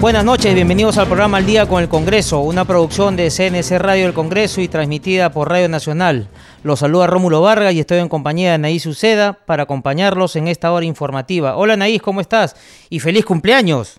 [0.00, 4.04] Buenas noches, bienvenidos al programa Al Día con el Congreso, una producción de CNC Radio
[4.04, 6.28] del Congreso y transmitida por Radio Nacional.
[6.62, 10.70] Los saluda Rómulo Vargas y estoy en compañía de Anaís Uceda para acompañarlos en esta
[10.70, 11.56] hora informativa.
[11.56, 12.54] Hola Anaís, ¿cómo estás?
[12.90, 13.98] Y feliz cumpleaños.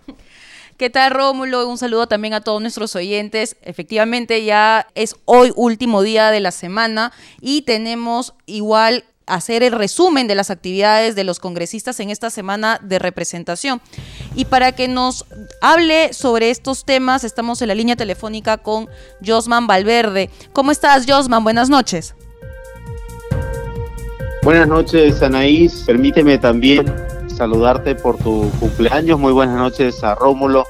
[0.78, 1.68] ¿Qué tal, Rómulo?
[1.68, 3.58] Un saludo también a todos nuestros oyentes.
[3.60, 7.12] Efectivamente, ya es hoy último día de la semana
[7.42, 12.78] y tenemos igual hacer el resumen de las actividades de los congresistas en esta semana
[12.82, 13.80] de representación.
[14.34, 15.24] Y para que nos
[15.60, 18.88] hable sobre estos temas, estamos en la línea telefónica con
[19.24, 20.30] Josman Valverde.
[20.52, 21.44] ¿Cómo estás, Josman?
[21.44, 22.14] Buenas noches.
[24.42, 25.84] Buenas noches, Anaís.
[25.86, 26.86] Permíteme también
[27.28, 29.18] saludarte por tu cumpleaños.
[29.18, 30.64] Muy buenas noches a Rómulo.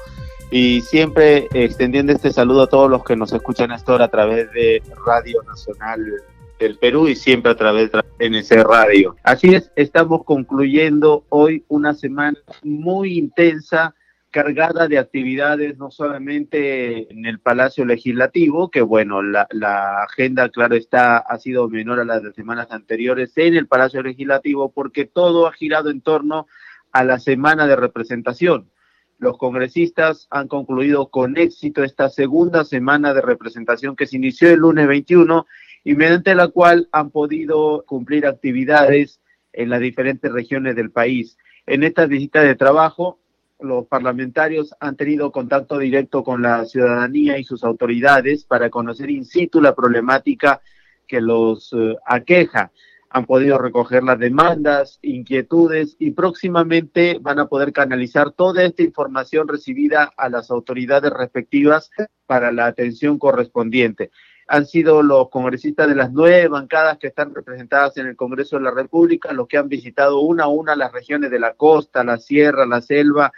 [0.51, 4.09] Y siempre extendiendo este saludo a todos los que nos escuchan a esta hora a
[4.09, 6.01] través de Radio Nacional
[6.61, 9.15] del Perú y siempre a través de NC Radio.
[9.23, 13.95] Así es, estamos concluyendo hoy una semana muy intensa,
[14.29, 20.75] cargada de actividades, no solamente en el Palacio Legislativo, que bueno, la, la agenda, claro
[20.75, 25.47] está, ha sido menor a las de semanas anteriores en el Palacio Legislativo, porque todo
[25.47, 26.47] ha girado en torno
[26.91, 28.69] a la semana de representación.
[29.17, 34.59] Los congresistas han concluido con éxito esta segunda semana de representación que se inició el
[34.59, 35.45] lunes 21
[35.83, 39.19] y mediante la cual han podido cumplir actividades
[39.53, 41.37] en las diferentes regiones del país.
[41.65, 43.19] En esta visita de trabajo,
[43.59, 49.25] los parlamentarios han tenido contacto directo con la ciudadanía y sus autoridades para conocer in
[49.25, 50.61] situ la problemática
[51.07, 52.71] que los eh, aqueja.
[53.13, 59.49] Han podido recoger las demandas, inquietudes y próximamente van a poder canalizar toda esta información
[59.49, 61.91] recibida a las autoridades respectivas
[62.25, 64.11] para la atención correspondiente
[64.51, 68.63] han sido los congresistas de las nueve bancadas que están representadas en el Congreso de
[68.63, 72.17] la República, los que han visitado una a una las regiones de la costa, la
[72.17, 73.31] sierra, la selva,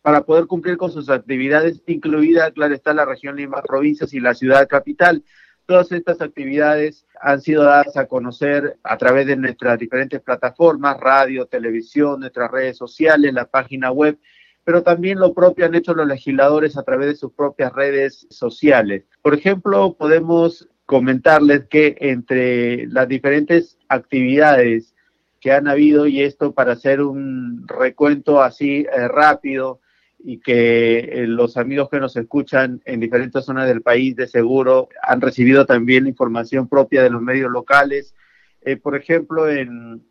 [0.00, 4.32] para poder cumplir con sus actividades, incluida, claro está, la región Lima Provincias y la
[4.32, 5.24] ciudad capital.
[5.66, 11.46] Todas estas actividades han sido dadas a conocer a través de nuestras diferentes plataformas, radio,
[11.46, 14.20] televisión, nuestras redes sociales, la página web,
[14.64, 19.04] pero también lo propio han hecho los legisladores a través de sus propias redes sociales.
[19.22, 24.94] Por ejemplo, podemos comentarles que entre las diferentes actividades
[25.40, 29.80] que han habido, y esto para hacer un recuento así eh, rápido,
[30.26, 34.88] y que eh, los amigos que nos escuchan en diferentes zonas del país de seguro
[35.02, 38.14] han recibido también información propia de los medios locales.
[38.62, 40.02] Eh, por ejemplo, en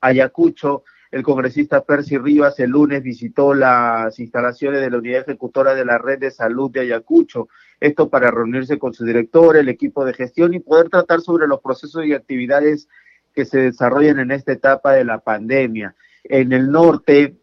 [0.00, 5.84] Ayacucho el congresista Percy Rivas el lunes visitó las instalaciones de la unidad ejecutora de
[5.84, 7.46] la red de salud de Ayacucho,
[7.78, 11.60] esto para reunirse con su director, el equipo de gestión y poder tratar sobre los
[11.60, 12.88] procesos y actividades
[13.32, 15.94] que se desarrollan en esta etapa de la pandemia.
[16.24, 17.36] En el norte,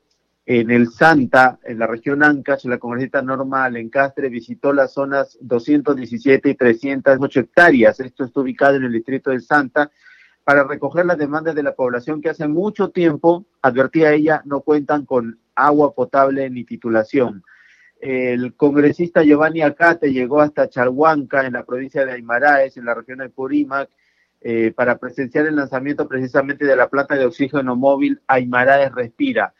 [0.45, 6.49] en el Santa, en la región Ancash, la congresista Norma Alencastre visitó las zonas 217
[6.49, 8.01] y 308 hectáreas.
[8.01, 9.91] Esto está ubicado en el distrito del Santa,
[10.43, 15.05] para recoger las demandas de la población que hace mucho tiempo, advertía ella, no cuentan
[15.05, 17.43] con agua potable ni titulación.
[17.99, 23.19] El congresista Giovanni Acate llegó hasta Charhuanca, en la provincia de Aymaraes, en la región
[23.19, 23.89] de Purímac,
[24.41, 29.53] eh, para presenciar el lanzamiento precisamente de la planta de oxígeno móvil Aymaraes Respira.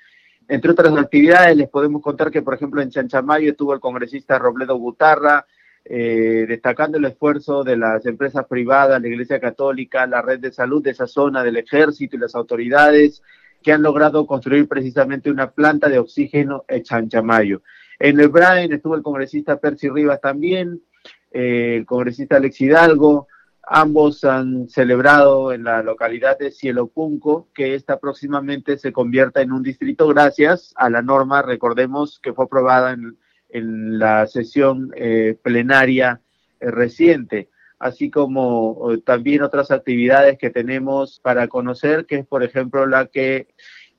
[0.48, 4.80] Entre otras actividades, les podemos contar que, por ejemplo, en Chanchamayo estuvo el congresista Robledo
[4.80, 5.46] Butarra,
[5.84, 10.84] eh, destacando el esfuerzo de las empresas privadas, la Iglesia Católica, la red de salud
[10.84, 13.24] de esa zona, del ejército y las autoridades
[13.62, 17.62] que han logrado construir precisamente una planta de oxígeno en Chanchamayo.
[18.00, 20.82] En el Brain estuvo el congresista Percy Rivas también,
[21.32, 23.28] eh, el congresista Alex Hidalgo,
[23.64, 29.52] ambos han celebrado en la localidad de Cielo Punco que esta próximamente se convierta en
[29.52, 33.18] un distrito gracias a la norma, recordemos, que fue aprobada en
[33.52, 36.22] en la sesión eh, plenaria
[36.60, 37.50] eh, reciente,
[37.80, 43.48] así como también otras actividades que tenemos para conocer, que es por ejemplo la que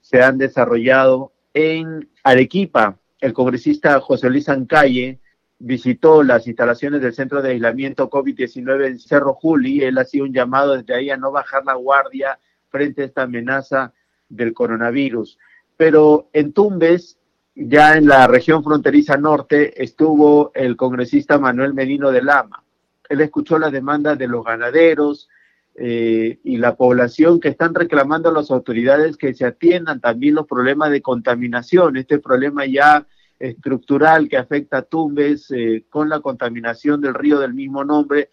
[0.01, 2.99] se han desarrollado en Arequipa.
[3.21, 5.21] El congresista José Luis Ancalle
[5.59, 9.83] visitó las instalaciones del centro de aislamiento COVID-19 en Cerro Juli.
[9.83, 12.39] Él hacía un llamado desde ahí a no bajar la guardia
[12.69, 13.93] frente a esta amenaza
[14.29, 15.39] del coronavirus.
[15.77, 17.19] Pero en Tumbes
[17.55, 22.65] ya en la región fronteriza norte estuvo el congresista Manuel Medino de Lama.
[23.09, 25.29] Él escuchó las demandas de los ganaderos
[25.75, 30.47] eh, y la población que están reclamando a las autoridades que se atiendan también los
[30.47, 33.07] problemas de contaminación, este problema ya
[33.39, 38.31] estructural que afecta a Tumbes eh, con la contaminación del río del mismo nombre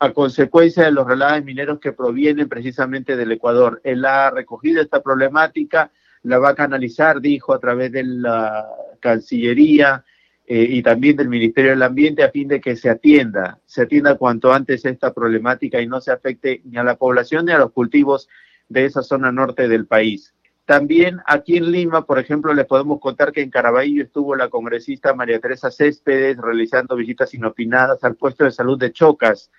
[0.00, 3.80] a consecuencia de los relaves mineros que provienen precisamente del Ecuador.
[3.84, 5.90] Él ha recogido esta problemática,
[6.24, 8.66] la va a canalizar, dijo, a través de la
[9.00, 10.04] Cancillería
[10.46, 14.16] eh, y también del Ministerio del Ambiente a fin de que se atienda, se atienda
[14.16, 17.72] cuanto antes esta problemática y no se afecte ni a la población ni a los
[17.72, 18.28] cultivos
[18.68, 20.34] de esa zona norte del país.
[20.64, 25.14] También aquí en Lima, por ejemplo, les podemos contar que en Caraballo estuvo la congresista
[25.14, 29.50] María Teresa Céspedes realizando visitas inopinadas al puesto de salud de Chocas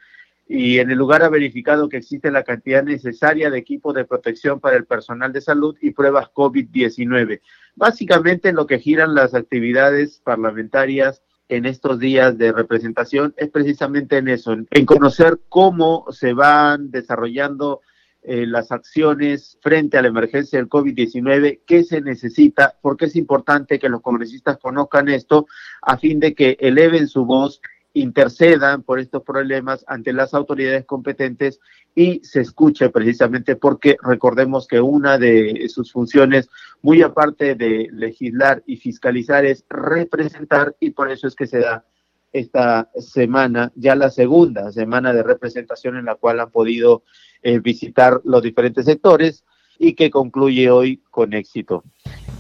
[0.48, 4.60] y en el lugar ha verificado que existe la cantidad necesaria de equipos de protección
[4.60, 7.42] para el personal de salud y pruebas COVID-19.
[7.76, 14.28] Básicamente lo que giran las actividades parlamentarias en estos días de representación es precisamente en
[14.28, 17.82] eso, en conocer cómo se van desarrollando
[18.28, 23.78] eh, las acciones frente a la emergencia del COVID-19, qué se necesita, porque es importante
[23.78, 25.46] que los congresistas conozcan esto
[25.84, 27.62] a fin de que eleven su voz,
[27.96, 31.62] intercedan por estos problemas ante las autoridades competentes
[31.96, 36.50] y se escuche precisamente porque recordemos que una de sus funciones,
[36.82, 41.86] muy aparte de legislar y fiscalizar, es representar y por eso es que se da
[42.34, 47.04] esta semana, ya la segunda semana de representación en la cual han podido
[47.42, 49.46] eh, visitar los diferentes sectores
[49.80, 51.86] y que concluye hoy con éxito.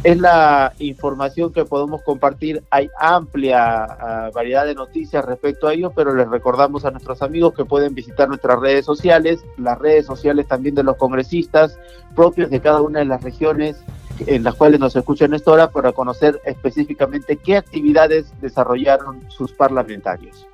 [0.05, 2.63] Es la información que podemos compartir.
[2.69, 7.55] Hay amplia ah, variedad de noticias respecto a ello, pero les recordamos a nuestros amigos
[7.55, 11.79] que pueden visitar nuestras redes sociales, las redes sociales también de los congresistas
[12.15, 13.83] propios de cada una de las regiones
[14.27, 20.45] en las cuales nos escuchan esta hora para conocer específicamente qué actividades desarrollaron sus parlamentarios.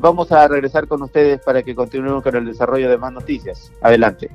[0.00, 3.72] Vamos a regresar con ustedes para que continuemos con el desarrollo de más noticias.
[3.80, 4.30] Adelante.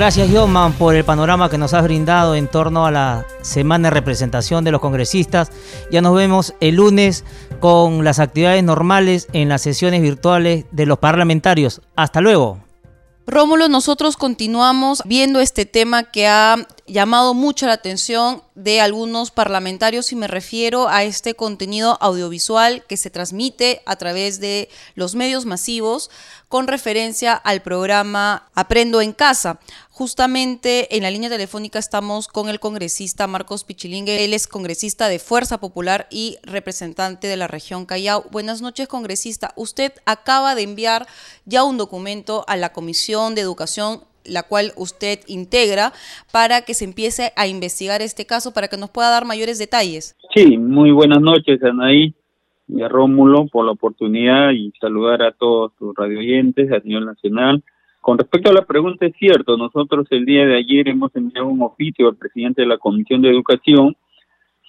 [0.00, 3.94] Gracias, Yoman, por el panorama que nos has brindado en torno a la semana de
[3.94, 5.52] representación de los congresistas.
[5.90, 7.22] Ya nos vemos el lunes
[7.60, 11.82] con las actividades normales en las sesiones virtuales de los parlamentarios.
[11.96, 12.60] Hasta luego.
[13.26, 20.10] Rómulo, nosotros continuamos viendo este tema que ha llamado mucho la atención de algunos parlamentarios
[20.10, 25.46] y me refiero a este contenido audiovisual que se transmite a través de los medios
[25.46, 26.10] masivos
[26.48, 29.60] con referencia al programa Aprendo en Casa.
[30.00, 34.24] Justamente en la línea telefónica estamos con el congresista Marcos Pichilingue.
[34.24, 38.24] Él es congresista de Fuerza Popular y representante de la región Callao.
[38.32, 39.50] Buenas noches, congresista.
[39.56, 41.04] Usted acaba de enviar
[41.44, 45.92] ya un documento a la Comisión de Educación la cual usted integra
[46.32, 50.16] para que se empiece a investigar este caso para que nos pueda dar mayores detalles.
[50.34, 52.14] Sí, muy buenas noches, Anaí
[52.68, 57.62] y a Rómulo por la oportunidad y saludar a todos tus radioyentes a nivel nacional.
[58.00, 61.62] Con respecto a la pregunta, es cierto, nosotros el día de ayer hemos enviado un
[61.62, 63.94] oficio al presidente de la Comisión de Educación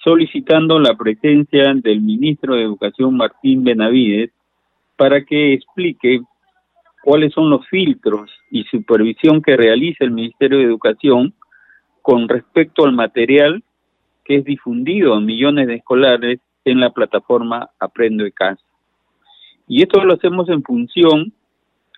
[0.04, 4.30] solicitando la presencia del ministro de Educación, Martín Benavides,
[4.96, 6.20] para que explique
[7.02, 11.32] cuáles son los filtros y supervisión que realiza el Ministerio de Educación
[12.02, 13.62] con respecto al material
[14.24, 18.62] que es difundido a millones de escolares en la plataforma Aprendo de Casa.
[19.66, 21.32] Y esto lo hacemos en función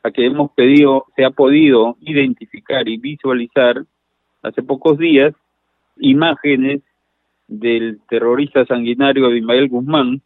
[0.04, 3.82] a que hemos pedido, se ha podido identificar y visualizar
[4.42, 5.34] hace pocos días
[5.96, 6.82] imágenes
[7.48, 10.20] del terrorista sanguinario Abimael Guzmán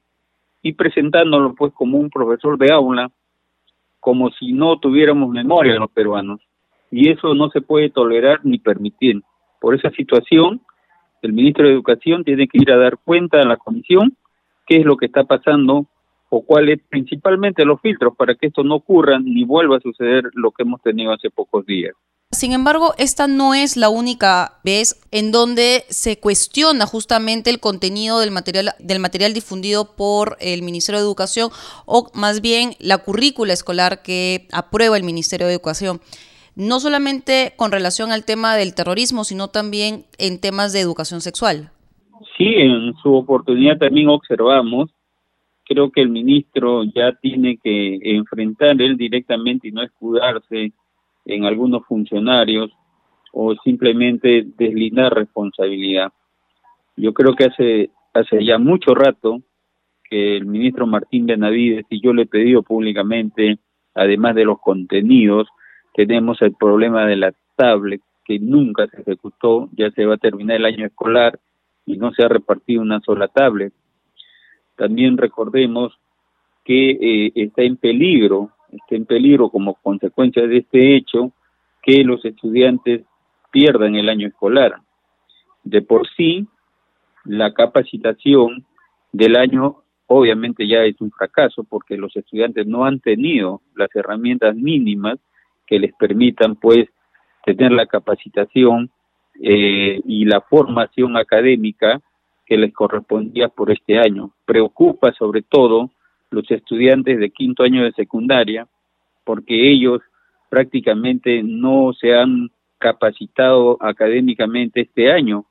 [0.62, 3.10] y presentándolo pues como un profesor de aula,
[4.00, 6.40] como si no tuviéramos memoria los peruanos.
[6.90, 9.22] Y eso no se puede tolerar ni permitir.
[9.60, 10.60] Por esa situación,
[11.22, 14.16] el ministro de Educación tiene que ir a dar cuenta a la comisión
[14.66, 15.86] qué es lo que está pasando
[16.30, 20.50] o cuáles principalmente los filtros para que esto no ocurra ni vuelva a suceder lo
[20.50, 21.94] que hemos tenido hace pocos días.
[22.30, 28.20] Sin embargo, esta no es la única vez en donde se cuestiona justamente el contenido
[28.20, 31.48] del material, del material difundido por el Ministerio de Educación
[31.86, 36.00] o más bien la currícula escolar que aprueba el Ministerio de Educación.
[36.54, 41.70] No solamente con relación al tema del terrorismo, sino también en temas de educación sexual.
[42.36, 44.90] Sí, en su oportunidad también observamos,
[45.68, 50.72] creo que el ministro ya tiene que enfrentar él directamente y no escudarse
[51.26, 52.70] en algunos funcionarios
[53.32, 56.10] o simplemente deslindar responsabilidad.
[56.96, 59.42] Yo creo que hace, hace ya mucho rato
[60.08, 63.58] que el ministro Martín Benavides y yo le he pedido públicamente,
[63.94, 65.48] además de los contenidos,
[65.94, 70.56] tenemos el problema de la tablet que nunca se ejecutó, ya se va a terminar
[70.56, 71.38] el año escolar
[71.84, 73.72] y no se ha repartido una sola tablet.
[74.78, 75.92] También recordemos
[76.64, 81.32] que eh, está en peligro, está en peligro como consecuencia de este hecho
[81.82, 83.02] que los estudiantes
[83.50, 84.76] pierdan el año escolar.
[85.64, 86.46] De por sí,
[87.24, 88.64] la capacitación
[89.12, 94.54] del año obviamente ya es un fracaso porque los estudiantes no han tenido las herramientas
[94.54, 95.18] mínimas
[95.66, 96.88] que les permitan pues
[97.44, 98.90] tener la capacitación
[99.42, 102.00] eh, y la formación académica
[102.48, 104.30] que les correspondía por este año.
[104.46, 105.90] Preocupa sobre todo
[106.30, 108.66] los estudiantes de quinto año de secundaria
[109.24, 110.00] porque ellos
[110.48, 115.44] prácticamente no se han capacitado académicamente este año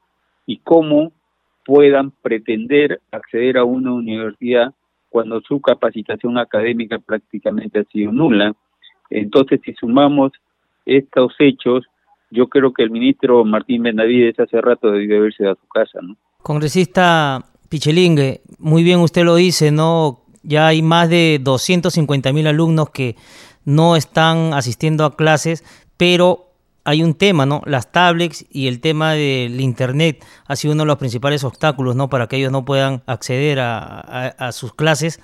[0.47, 1.11] y cómo
[1.63, 4.73] puedan pretender acceder a una universidad
[5.09, 8.55] cuando su capacitación académica prácticamente ha sido nula.
[9.11, 10.31] Entonces, si sumamos
[10.85, 11.85] estos hechos,
[12.31, 16.15] yo creo que el ministro Martín Benavides hace rato debió haberse a su casa, ¿no?
[16.47, 20.23] Congresista Pichelingue, muy bien usted lo dice, ¿no?
[20.43, 23.17] Ya hay más de 250 mil alumnos que
[23.65, 25.65] no están asistiendo a clases,
[25.97, 26.53] pero
[26.85, 27.63] hay un tema, ¿no?
[27.65, 32.09] Las tablets y el tema del Internet ha sido uno de los principales obstáculos, ¿no?
[32.09, 35.19] Para que ellos no puedan acceder a, sus clases.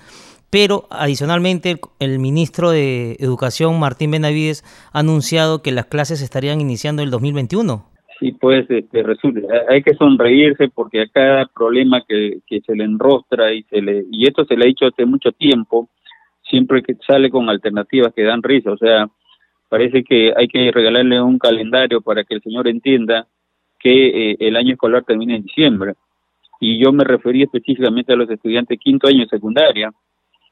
[0.50, 7.02] Pero adicionalmente el, ministro de Educación, Martín Benavides, ha anunciado que las clases estarían iniciando
[7.02, 7.93] el 2021.
[8.24, 12.86] Sí, pues este, resulta, hay que sonreírse porque a cada problema que, que se le
[12.86, 15.90] enrostra y se le y esto se le ha dicho hace mucho tiempo,
[16.50, 19.10] siempre que sale con alternativas que dan risa, o sea,
[19.68, 23.28] parece que hay que regalarle un calendario para que el señor entienda
[23.78, 25.96] que eh, el año escolar termina en diciembre.
[26.62, 29.92] Y yo me referí específicamente a los estudiantes quinto año de secundaria.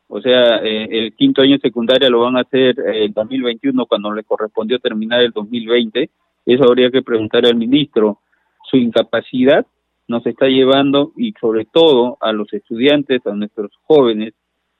[0.10, 3.86] O sea, eh, el quinto año de secundaria lo van a hacer eh, el 2021
[3.86, 6.10] cuando le correspondió terminar el 2020.
[6.46, 8.20] Eso habría que preguntar al ministro.
[8.70, 9.66] Su incapacidad
[10.08, 14.34] nos está llevando y sobre todo a los estudiantes, a nuestros jóvenes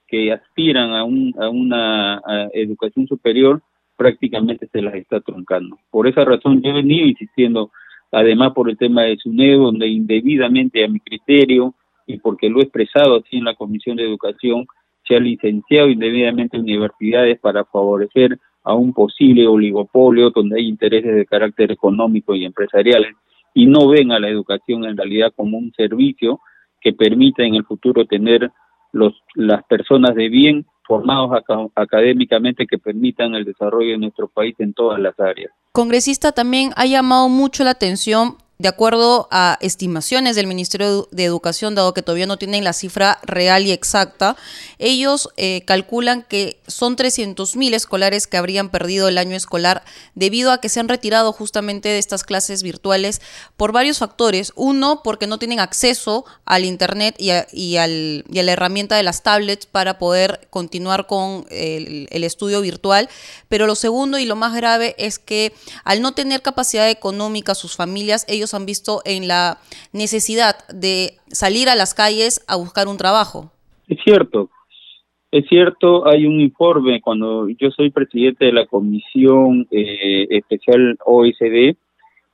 [0.06, 2.20] que aspiran a, un, a una
[2.52, 3.62] educación superior,
[3.96, 5.78] prácticamente se las está truncando.
[5.90, 7.70] Por esa razón yo he venido insistiendo,
[8.10, 11.74] además por el tema de SUNED, donde indebidamente a mi criterio
[12.06, 14.66] y porque lo he expresado así en la Comisión de Educación,
[15.06, 21.26] se ha licenciado indebidamente universidades para favorecer a un posible oligopolio donde hay intereses de
[21.26, 23.14] carácter económico y empresariales
[23.54, 26.40] y no ven a la educación en realidad como un servicio
[26.80, 28.50] que permita en el futuro tener
[28.92, 31.30] los, las personas de bien formados
[31.74, 35.52] académicamente que permitan el desarrollo de nuestro país en todas las áreas.
[35.72, 41.74] Congresista, también ha llamado mucho la atención de acuerdo a estimaciones del Ministerio de Educación,
[41.74, 44.36] dado que todavía no tienen la cifra real y exacta,
[44.78, 49.82] ellos eh, calculan que son 300.000 escolares que habrían perdido el año escolar
[50.14, 53.20] debido a que se han retirado justamente de estas clases virtuales
[53.56, 54.52] por varios factores.
[54.54, 57.48] Uno, porque no tienen acceso al Internet y a,
[57.82, 63.08] al, y la herramienta de las tablets para poder continuar con el, el estudio virtual.
[63.48, 65.52] Pero lo segundo y lo más grave es que
[65.82, 69.58] al no tener capacidad económica sus familias, ellos han visto en la
[69.92, 73.50] necesidad de salir a las calles a buscar un trabajo.
[73.88, 74.50] Es cierto,
[75.32, 81.74] es cierto, hay un informe, cuando yo soy presidente de la Comisión eh, Especial OECD,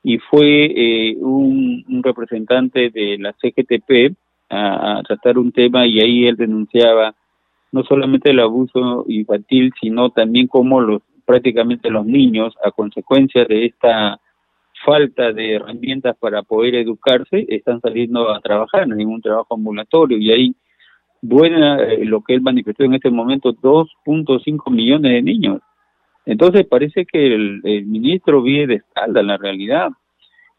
[0.03, 4.17] y fue eh, un, representante de la CGTP
[4.51, 7.15] a, tratar un tema y ahí él denunciaba
[7.71, 13.67] no solamente el abuso infantil, sino también cómo los prácticamente los niños, a consecuencia de
[13.67, 14.19] esta
[14.89, 20.17] falta de herramientas para poder educarse, están saliendo a trabajar en un trabajo ambulatorio.
[20.17, 20.55] Y ahí
[21.21, 25.61] buena eh, lo que él manifestó en este momento 2.5 millones de niños.
[26.25, 29.91] Entonces parece que el, ministro vive de espalda en la realidad.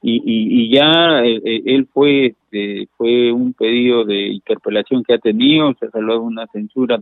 [0.01, 5.17] Y, y, ya eh, eh, él fue este, fue un pedido de interpelación que ha
[5.17, 7.01] tenido, se salió una censura,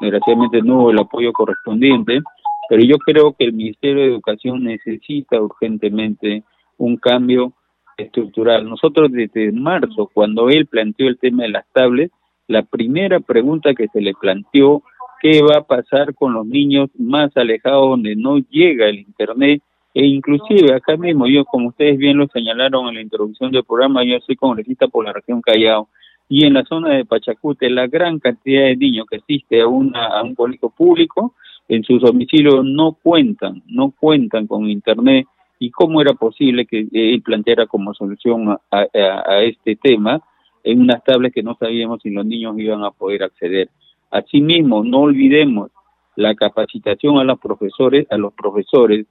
[0.00, 2.20] desgraciadamente no hubo el apoyo correspondiente
[2.68, 6.42] pero yo creo que el Ministerio de Educación necesita urgentemente
[6.78, 7.52] un cambio
[7.96, 8.68] estructural.
[8.68, 12.12] Nosotros desde marzo, cuando él planteó el tema de las tablets,
[12.48, 14.82] la primera pregunta que se le planteó,
[15.20, 19.62] ¿qué va a pasar con los niños más alejados donde no llega el Internet?
[19.94, 24.04] E inclusive acá mismo, yo como ustedes bien lo señalaron en la introducción del programa,
[24.04, 25.88] yo soy congresista por la región Callao,
[26.28, 30.06] y en la zona de Pachacute la gran cantidad de niños que asiste a, una,
[30.08, 31.34] a un colegio público
[31.68, 35.26] en sus domicilios no cuentan, no cuentan con Internet
[35.58, 40.20] y cómo era posible que él planteara como solución a, este tema
[40.62, 43.70] en unas tablas que no sabíamos si los niños iban a poder acceder.
[44.10, 45.70] Asimismo, no olvidemos
[46.16, 49.06] la capacitación a los profesores, a los profesores,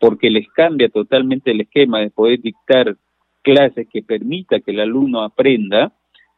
[0.00, 2.96] porque les cambia totalmente el esquema de poder dictar
[3.42, 5.92] clases que permita que el alumno aprenda,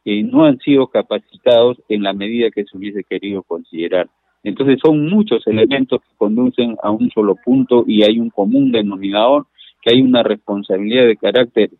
[0.05, 4.09] eh, no han sido capacitados en la medida que se hubiese querido considerar.
[4.47, 9.45] Entonces son muchos elementos que conducen a un solo punto y hay un común denominador,
[9.81, 11.71] que hay una responsabilidad de carácter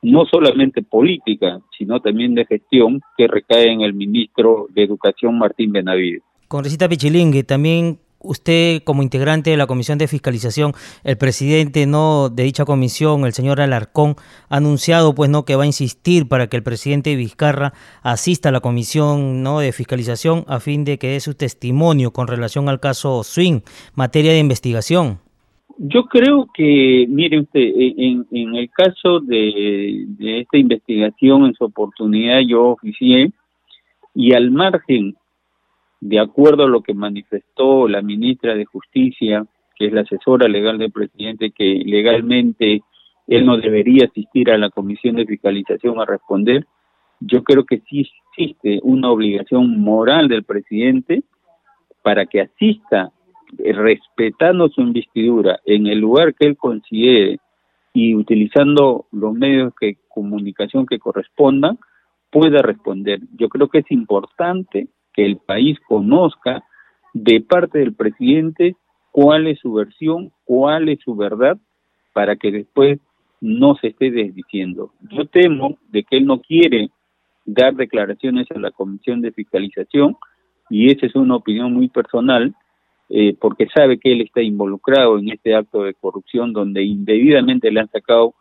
[0.00, 5.72] no solamente política, sino también de gestión que recae en el ministro de Educación Martín
[5.72, 6.22] Benavides.
[6.48, 10.72] Congresista Pichilingue, también usted como integrante de la Comisión de Fiscalización,
[11.04, 14.16] el presidente no de dicha comisión, el señor Alarcón,
[14.48, 18.52] ha anunciado pues no que va a insistir para que el presidente Vizcarra asista a
[18.52, 22.80] la Comisión no de Fiscalización a fin de que dé su testimonio con relación al
[22.80, 23.60] caso Swing,
[23.94, 25.18] materia de investigación.
[25.78, 31.64] Yo creo que, mire usted, en, en el caso de, de esta investigación, en su
[31.64, 33.32] oportunidad yo oficié
[34.14, 35.16] y al margen
[36.04, 40.76] de acuerdo a lo que manifestó la ministra de Justicia, que es la asesora legal
[40.76, 42.82] del presidente, que legalmente
[43.26, 46.66] él no debería asistir a la comisión de fiscalización a responder,
[47.20, 48.06] yo creo que sí
[48.36, 51.22] existe una obligación moral del presidente
[52.02, 53.10] para que asista
[53.58, 57.38] eh, respetando su investidura en el lugar que él considere
[57.94, 61.78] y utilizando los medios de comunicación que correspondan,
[62.30, 63.20] pueda responder.
[63.38, 66.64] Yo creo que es importante que el país conozca
[67.12, 68.76] de parte del presidente
[69.12, 71.56] cuál es su versión, cuál es su verdad,
[72.12, 72.98] para que después
[73.40, 74.92] no se esté desdiciendo.
[75.10, 76.90] Yo temo de que él no quiere
[77.44, 80.16] dar declaraciones a la Comisión de Fiscalización
[80.70, 82.54] y esa es una opinión muy personal
[83.10, 87.80] eh, porque sabe que él está involucrado en este acto de corrupción donde indebidamente le
[87.80, 88.34] han sacado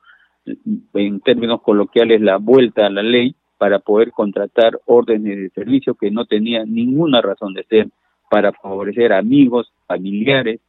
[0.93, 6.11] en términos coloquiales la vuelta a la ley para poder contratar órdenes de servicio que
[6.11, 7.87] no tenían ninguna razón de ser
[8.29, 10.59] para favorecer amigos, familiares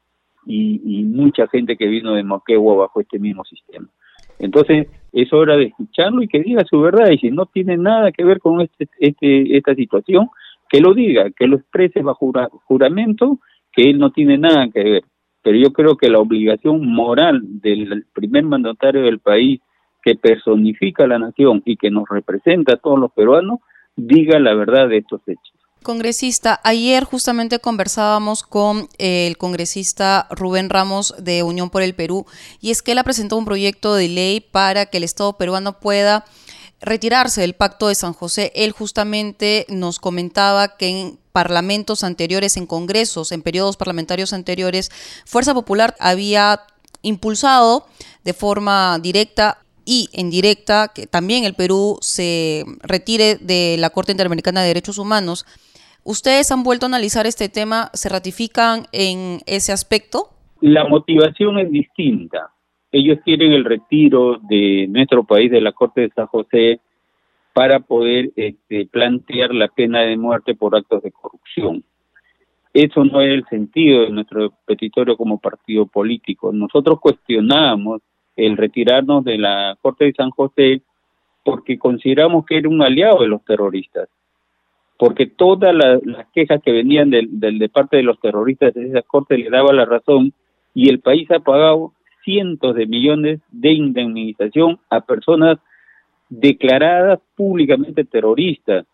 [0.47, 3.89] y, mucha gente que vino de Moquegua bajo este mismo sistema.
[4.39, 7.11] Entonces, es hora de escucharlo y que diga su verdad.
[7.11, 10.29] Y si no tiene nada que ver con este, este, esta situación,
[10.68, 12.31] que lo diga, que lo exprese bajo
[12.62, 13.40] juramento,
[13.73, 15.05] que él no tiene nada que ver.
[15.42, 19.61] Pero yo creo que la obligación moral del primer mandatario del país
[20.05, 23.61] que personifica a la nación y que nos representa a todos los peruanos,
[23.97, 25.55] diga la verdad de estos hechos.
[25.83, 32.25] Congresista, ayer justamente conversábamos con el congresista Rubén Ramos de Unión por el Perú
[32.61, 35.79] y es que él ha presentado un proyecto de ley para que el Estado peruano
[35.81, 36.25] pueda
[36.81, 38.51] retirarse del Pacto de San José.
[38.55, 44.90] Él justamente nos comentaba que en parlamentos anteriores, en congresos, en periodos parlamentarios anteriores,
[45.27, 46.61] Fuerza Popular había
[47.03, 47.87] impulsado
[48.25, 54.12] de forma directa y en directa que también el Perú se retire de la Corte
[54.12, 55.47] Interamericana de Derechos Humanos.
[56.05, 57.90] ¿Ustedes han vuelto a analizar este tema?
[57.94, 60.29] ¿Se ratifican en ese aspecto?
[60.61, 62.51] La motivación es distinta.
[62.92, 66.81] Ellos quieren el retiro de nuestro país de la Corte de San José
[67.53, 71.85] para poder este, plantear la pena de muerte por actos de corrupción.
[72.73, 76.53] Eso no es el sentido de nuestro petitorio como partido político.
[76.53, 78.03] Nosotros cuestionamos
[78.37, 80.83] el retirarnos de la Corte de San José
[81.44, 84.09] porque consideramos que era un aliado de los terroristas,
[84.99, 86.01] porque todas las,
[86.33, 89.85] quejas que venían del, de parte de los terroristas de esa Corte le daba la
[89.85, 90.33] razón
[90.73, 91.92] y el país ha pagado
[92.25, 95.59] cientos de millones de indemnización a personas
[96.31, 98.87] declaradas públicamente terroristas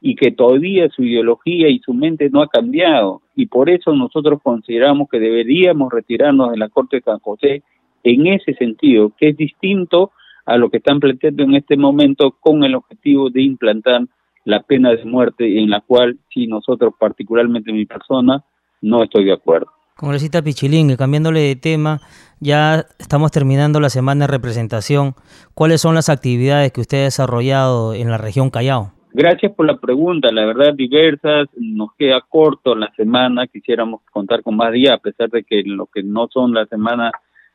[0.00, 3.22] y que todavía su ideología y su mente no ha cambiado.
[3.34, 7.62] Y por eso nosotros consideramos que deberíamos retirarnos de la Corte de San José
[8.04, 10.12] en ese sentido, que es distinto
[10.46, 14.02] a lo que están planteando en este momento con el objetivo de implantar
[14.44, 18.44] la pena de muerte en la cual, si nosotros, particularmente mi persona,
[18.82, 19.70] no estoy de acuerdo.
[19.96, 22.00] Congresista Pichilingue, cambiándole de tema,
[22.40, 25.14] ya estamos terminando la semana de representación.
[25.54, 28.92] ¿Cuáles son las actividades que usted ha desarrollado en la región Callao?
[29.12, 34.56] Gracias por la pregunta, la verdad diversas, nos queda corto la semana, quisiéramos contar con
[34.56, 37.12] más días, a pesar de que lo que no son la semana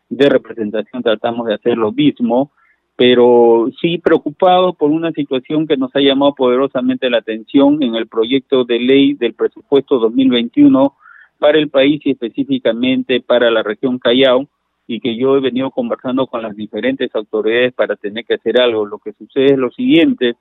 [0.09, 2.51] de representación tratamos de hacer lo mismo,
[2.95, 8.07] pero sí preocupado por una situación que nos ha llamado poderosamente la atención en el
[8.07, 10.93] proyecto de ley del presupuesto 2021
[11.37, 14.47] para el país y específicamente para la región Callao
[14.85, 18.85] y que yo he venido conversando con las diferentes autoridades para tener que hacer algo.
[18.85, 20.35] Lo que sucede es lo siguiente,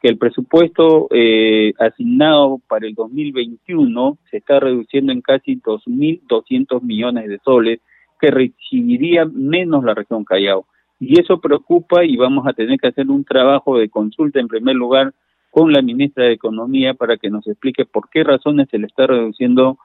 [0.00, 7.28] que el presupuesto eh, asignado para el 2021 se está reduciendo en casi 2.200 millones
[7.28, 7.80] de soles,
[8.20, 10.66] que recibiría menos la región Callao.
[10.98, 14.76] Y eso preocupa y vamos a tener que hacer un trabajo de consulta en primer
[14.76, 15.12] lugar
[15.50, 19.06] con la ministra de Economía para que nos explique por qué razones se le está
[19.06, 19.78] reduciendo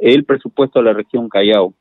[0.00, 1.74] el presupuesto a la región Callao.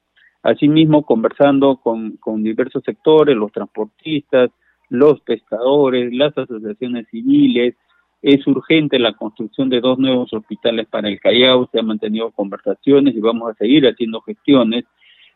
[0.44, 4.52] Asimismo, conversando con, diversos sectores, los transportistas,
[4.90, 7.76] los pescadores, las asociaciones civiles.
[8.22, 13.16] Es urgente la construcción de dos nuevos hospitales para el Callao, se han mantenido conversaciones
[13.16, 14.86] y vamos a seguir haciendo gestiones.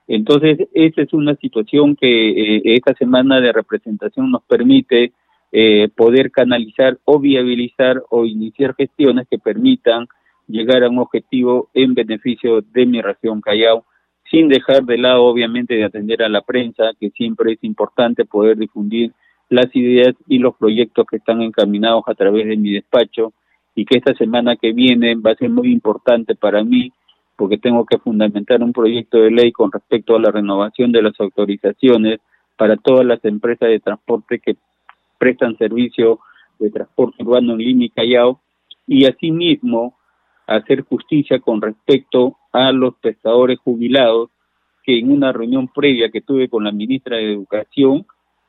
[0.10, 5.14] Entonces, esa es una situación que eh, esta semana de representación nos permite
[5.52, 10.08] eh, poder canalizar o viabilizar o iniciar gestiones que permitan
[10.48, 13.86] llegar a un objetivo en beneficio de mi región Callao,
[14.32, 18.58] sin dejar de lado obviamente de atender a la prensa, que siempre es importante poder
[18.58, 19.12] difundir
[19.48, 23.32] las ideas y los proyectos que están encaminados a través de mi despacho
[23.76, 26.92] y que esta semana que viene va a ser muy importante para mí
[27.40, 31.18] porque tengo que fundamentar un proyecto de ley con respecto a la renovación de las
[31.22, 32.20] autorizaciones
[32.58, 34.58] para todas las empresas de transporte que
[35.18, 36.20] prestan servicio
[36.60, 38.42] de transporte urbano en Lima y Callao
[38.86, 39.96] y asimismo
[40.48, 44.32] hacer justicia con respecto a los pescadores jubilados
[44.84, 48.06] que en una reunión previa que tuve con la ministra de Educación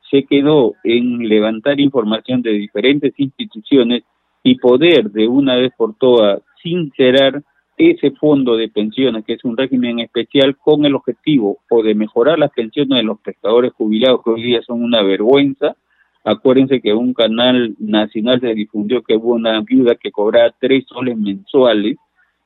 [0.09, 4.03] se quedó en levantar información de diferentes instituciones
[4.43, 7.41] y poder de una vez por todas sincerar
[7.77, 12.37] ese fondo de pensiones, que es un régimen especial, con el objetivo o de mejorar
[12.37, 15.75] las pensiones de los pescadores jubilados, que hoy día son una vergüenza,
[16.23, 21.17] Acuérdense que un canal nacional se difundió que hubo una viuda que cobraba tres soles
[21.17, 21.97] mensuales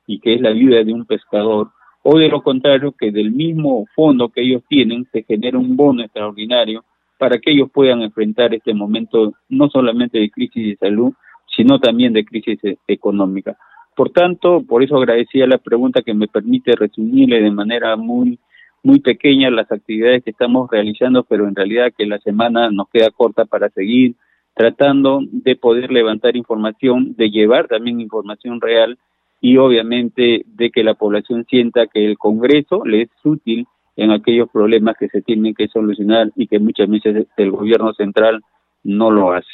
[0.06, 1.70] y que es la viuda de un pescador,
[2.02, 6.02] o de lo contrario, que del mismo fondo que ellos tienen se genera un bono
[6.02, 6.84] extraordinario
[7.18, 11.12] para que ellos puedan enfrentar este momento no solamente de crisis de salud,
[11.54, 13.58] sino también de crisis e-, económica.
[13.96, 18.38] Por tanto, por eso agradecía la pregunta que me permite resumirle de manera muy
[18.82, 23.10] muy pequeñas las actividades que estamos realizando, pero en realidad que la semana nos queda
[23.10, 24.14] corta para seguir
[24.54, 28.96] tratando de poder levantar información, de llevar también información real
[29.40, 34.48] y obviamente de que la población sienta que el Congreso le es útil en aquellos
[34.50, 38.40] problemas que se tienen que solucionar y que muchas veces el gobierno central
[38.84, 39.50] no lo hace.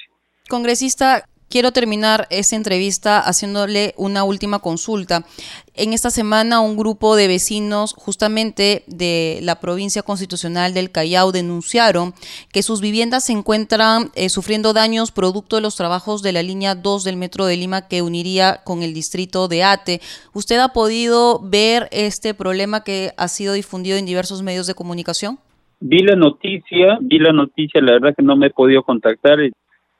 [0.49, 5.27] Congresista, quiero terminar esta entrevista haciéndole una última consulta.
[5.75, 12.15] En esta semana un grupo de vecinos justamente de la provincia constitucional del Callao denunciaron
[12.55, 16.75] que sus viviendas se encuentran eh, sufriendo daños producto de los trabajos de la línea
[16.75, 20.01] 2 del Metro de Lima que uniría con el distrito de Ate.
[20.33, 25.39] ¿Usted ha podido ver este problema que ha sido difundido en diversos medios de comunicación?
[25.81, 29.39] Vi la noticia, vi la noticia, la verdad que no me he podido contactar,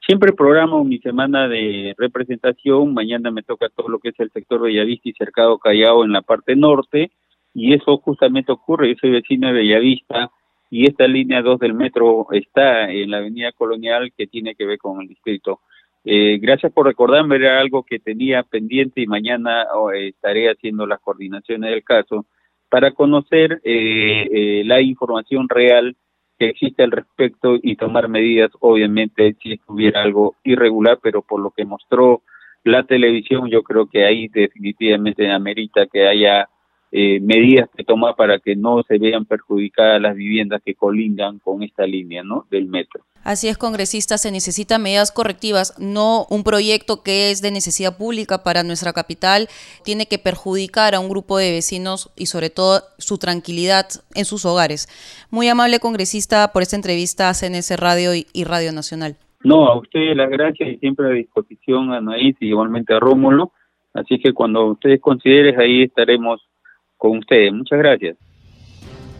[0.05, 4.61] Siempre programo mi semana de representación, mañana me toca todo lo que es el sector
[4.61, 7.11] Bellavista y Cercado Callao en la parte norte,
[7.53, 10.29] y eso justamente ocurre, yo soy vecino de Bellavista,
[10.69, 14.77] y esta línea 2 del metro está en la avenida Colonial que tiene que ver
[14.77, 15.61] con el distrito.
[16.03, 20.99] Eh, gracias por recordarme, era algo que tenía pendiente y mañana oh, estaré haciendo las
[20.99, 22.25] coordinaciones del caso
[22.67, 25.95] para conocer eh, eh, la información real
[26.39, 31.51] que existe al respecto y tomar medidas, obviamente, si hubiera algo irregular, pero por lo
[31.51, 32.21] que mostró
[32.63, 36.47] la televisión, yo creo que ahí definitivamente amerita que haya
[36.91, 41.63] eh, medidas que tomar para que no se vean perjudicadas las viviendas que colindan con
[41.63, 42.45] esta línea ¿no?
[42.49, 43.03] del metro.
[43.23, 48.43] Así es, congresista, se necesitan medidas correctivas, no un proyecto que es de necesidad pública
[48.43, 49.47] para nuestra capital,
[49.85, 54.45] tiene que perjudicar a un grupo de vecinos y sobre todo su tranquilidad en sus
[54.45, 54.87] hogares.
[55.31, 59.15] Muy amable congresista por esta entrevista a CNS Radio y, Radio Nacional.
[59.41, 63.51] No, a ustedes las gracias y siempre a disposición a Anaís y igualmente a Rómulo.
[63.93, 66.41] Así que cuando ustedes consideren, ahí estaremos
[66.97, 67.53] con ustedes.
[67.53, 68.17] Muchas gracias.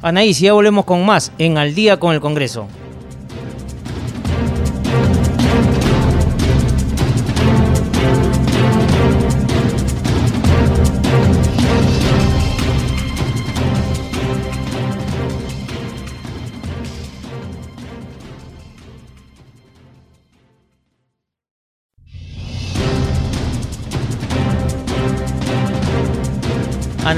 [0.01, 2.67] Anaís, ya volvemos con más en Al día con el Congreso.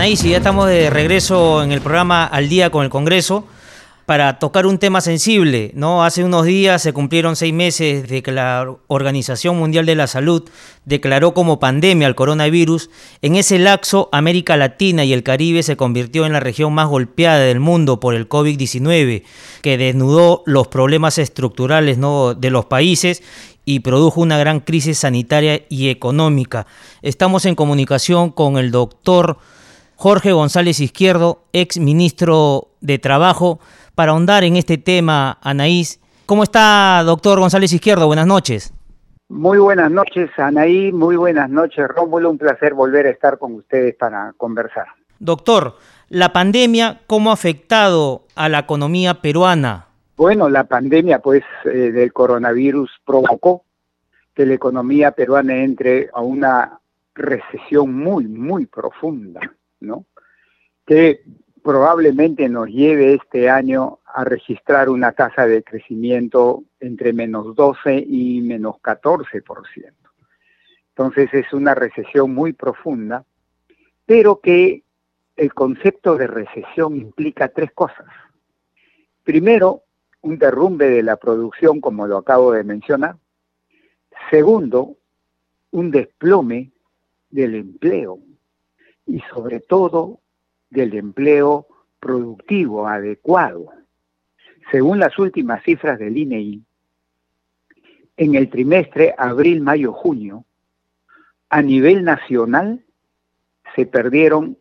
[0.06, 3.48] Anaís, ya estamos de regreso en el programa Al Día con el Congreso
[4.06, 5.72] para tocar un tema sensible.
[5.74, 6.04] ¿no?
[6.04, 10.48] Hace unos días se cumplieron seis meses de que la Organización Mundial de la Salud
[10.86, 12.91] declaró como pandemia el coronavirus.
[13.24, 17.39] En ese laxo, América Latina y el Caribe se convirtió en la región más golpeada
[17.39, 19.24] del mundo por el COVID-19,
[19.63, 22.36] que desnudó los problemas estructurales ¿no?
[22.36, 23.24] de los países
[23.65, 26.68] y produjo una gran crisis sanitaria y económica.
[27.02, 29.39] Estamos en comunicación con el doctor
[29.96, 33.60] Jorge González Izquierdo, ex ministro de Trabajo,
[33.96, 36.00] para ahondar en este tema, Anaís.
[36.26, 38.08] ¿Cómo está, doctor González Izquierdo?
[38.08, 38.74] Buenas noches.
[39.30, 40.92] Muy buenas noches, Anaí.
[40.92, 42.30] Muy buenas noches, Rómulo.
[42.30, 44.88] Un placer volver a estar con ustedes para conversar.
[45.20, 45.76] Doctor,
[46.10, 49.88] la pandemia, ¿cómo ha afectado a la economía peruana?
[50.18, 53.64] Bueno, la pandemia pues eh, del coronavirus provocó
[54.36, 56.80] que la economía peruana entre a una
[57.16, 59.40] recesión muy, muy profunda,
[60.86, 61.21] Que
[61.63, 68.41] probablemente nos lleve este año a registrar una tasa de crecimiento entre menos 12 y
[68.41, 69.91] menos 14%.
[70.89, 73.26] Entonces es una recesión muy profunda,
[74.06, 74.84] pero que
[75.36, 78.06] el concepto de recesión implica tres cosas.
[79.24, 79.82] Primero,
[80.21, 83.17] un derrumbe de la producción, como lo acabo de mencionar.
[84.30, 84.98] Segundo,
[85.71, 86.71] un desplome
[87.30, 88.19] del empleo
[89.06, 90.20] y sobre todo
[90.70, 91.68] del empleo
[92.00, 93.72] productivo adecuado.
[94.72, 96.62] Según las últimas cifras del INEI,
[98.18, 100.46] e en el trimestre abril, mayo, junio,
[101.50, 102.84] a nivel nacional
[103.76, 104.58] se perdieron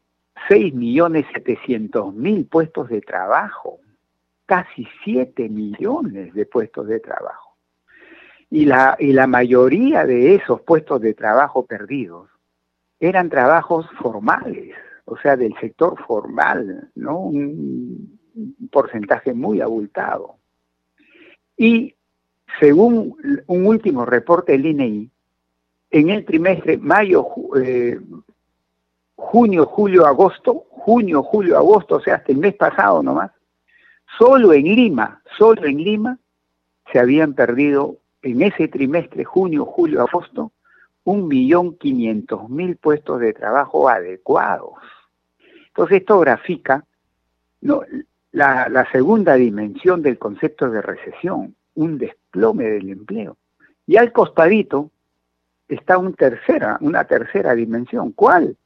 [0.48, 3.78] 6.700.000 puestos de trabajo,
[4.46, 7.56] casi 7 millones de puestos de trabajo.
[8.50, 12.28] Y la, y la mayoría de esos puestos de trabajo perdidos
[13.08, 17.18] eran trabajos formales, o sea, del sector formal, ¿no?
[17.18, 18.18] Un
[18.70, 20.36] porcentaje muy abultado.
[21.56, 21.94] Y
[22.58, 25.10] según un último reporte del INEI,
[25.90, 28.00] en el trimestre mayo, eh,
[29.14, 33.30] junio, julio, agosto, junio, julio, agosto, o sea, hasta el mes pasado nomás,
[34.18, 36.18] solo en Lima, solo en Lima,
[36.92, 40.50] se habían perdido en ese trimestre, junio, julio, agosto,
[41.04, 44.74] un millón quinientos mil puestos de trabajo adecuados.
[45.68, 46.84] Entonces esto grafica
[48.32, 53.36] la, segunda dimensión del concepto de recesión, un desplome del empleo.
[53.86, 54.90] Y al costadito
[55.68, 58.12] está una tercera dimensión.
[58.12, 58.56] ¿Cuál?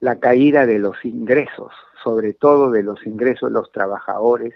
[0.00, 4.54] La caída de los ingresos, sobre todo de los ingresos de los trabajadores,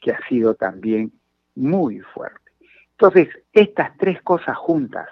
[0.00, 1.12] que ha sido también
[1.54, 2.52] muy fuerte.
[2.92, 5.08] Entonces, estas tres cosas juntas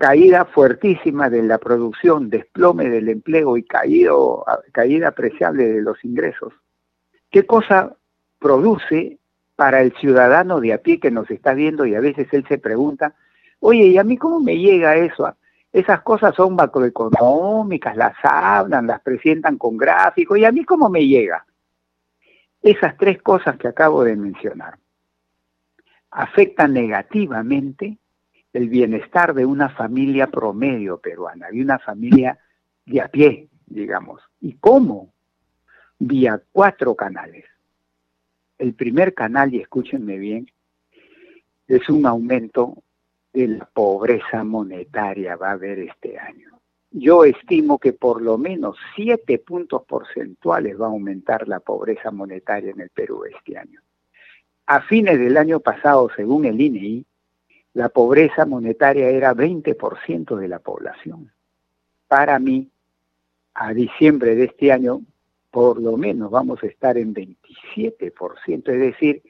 [0.00, 6.54] caída fuertísima de la producción, desplome del empleo y caída apreciable de los ingresos,
[7.30, 7.94] ¿qué cosa
[8.38, 9.18] produce
[9.56, 12.56] para el ciudadano de a pie que nos está viendo y a veces él se
[12.56, 13.14] pregunta,
[13.58, 15.36] oye, ¿y a mí cómo me llega eso?
[15.70, 21.06] Esas cosas son macroeconómicas, las hablan, las presentan con gráficos, ¿y a mí cómo me
[21.06, 21.44] llega?
[22.62, 24.78] Esas tres cosas que acabo de mencionar
[26.10, 27.98] afectan negativamente
[28.52, 32.38] el bienestar de una familia promedio peruana, de una familia
[32.84, 34.22] de a pie, digamos.
[34.40, 35.12] ¿Y cómo?
[35.98, 37.44] Vía cuatro canales.
[38.58, 40.50] El primer canal, y escúchenme bien,
[41.68, 42.82] es un aumento
[43.32, 46.60] de la pobreza monetaria va a haber este año.
[46.90, 52.72] Yo estimo que por lo menos siete puntos porcentuales va a aumentar la pobreza monetaria
[52.72, 53.80] en el Perú este año.
[54.66, 57.06] A fines del año pasado, según el INEI,
[57.74, 61.30] la pobreza monetaria era 20% de la población.
[62.08, 62.68] Para mí,
[63.54, 65.02] a diciembre de este año,
[65.50, 69.22] por lo menos vamos a estar en 27%, es decir,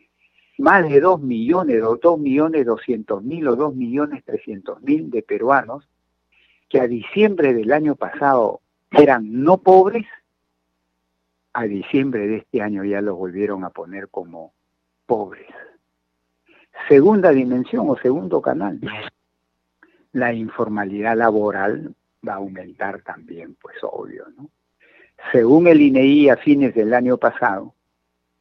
[0.59, 5.23] más de 2 millones o 2 millones 200 mil o 2 millones 300 mil de
[5.23, 5.89] peruanos
[6.69, 10.07] que a diciembre del año pasado eran no pobres,
[11.55, 14.53] a diciembre de este año ya los volvieron a poner como
[15.07, 15.49] pobres
[16.89, 18.81] segunda dimensión o segundo canal.
[20.13, 21.95] La informalidad laboral
[22.27, 24.51] va a aumentar también, pues obvio, ¿no?
[25.33, 27.75] Según el INEI a fines del año pasado,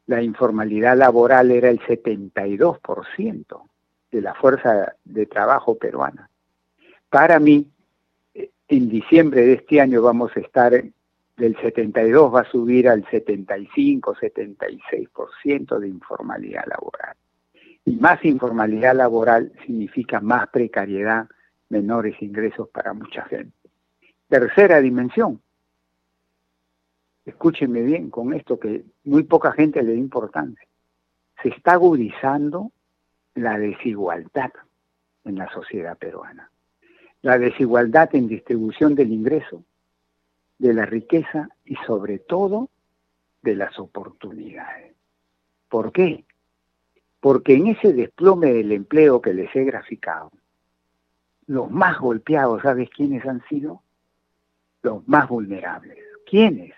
[0.06, 3.62] la informalidad laboral era el 72%
[4.10, 6.30] de la fuerza de trabajo peruana.
[7.08, 7.70] Para mí,
[8.34, 10.72] en diciembre de este año vamos a estar
[11.40, 17.16] del 72 va a subir al 75, 76% de informalidad laboral.
[17.90, 21.28] Y más informalidad laboral significa más precariedad,
[21.70, 23.52] menores ingresos para mucha gente.
[24.28, 25.42] Tercera dimensión.
[27.24, 30.68] Escúchenme bien con esto que muy poca gente le da importancia.
[31.42, 32.70] Se está agudizando
[33.34, 34.52] la desigualdad
[35.24, 36.48] en la sociedad peruana.
[37.22, 39.64] La desigualdad en distribución del ingreso,
[40.58, 42.70] de la riqueza y sobre todo
[43.42, 44.94] de las oportunidades.
[45.68, 46.24] ¿Por qué?
[47.20, 50.32] Porque en ese desplome del empleo que les he graficado,
[51.46, 53.82] los más golpeados, ¿sabes quiénes han sido?
[54.82, 55.98] Los más vulnerables.
[56.24, 56.72] ¿Quiénes?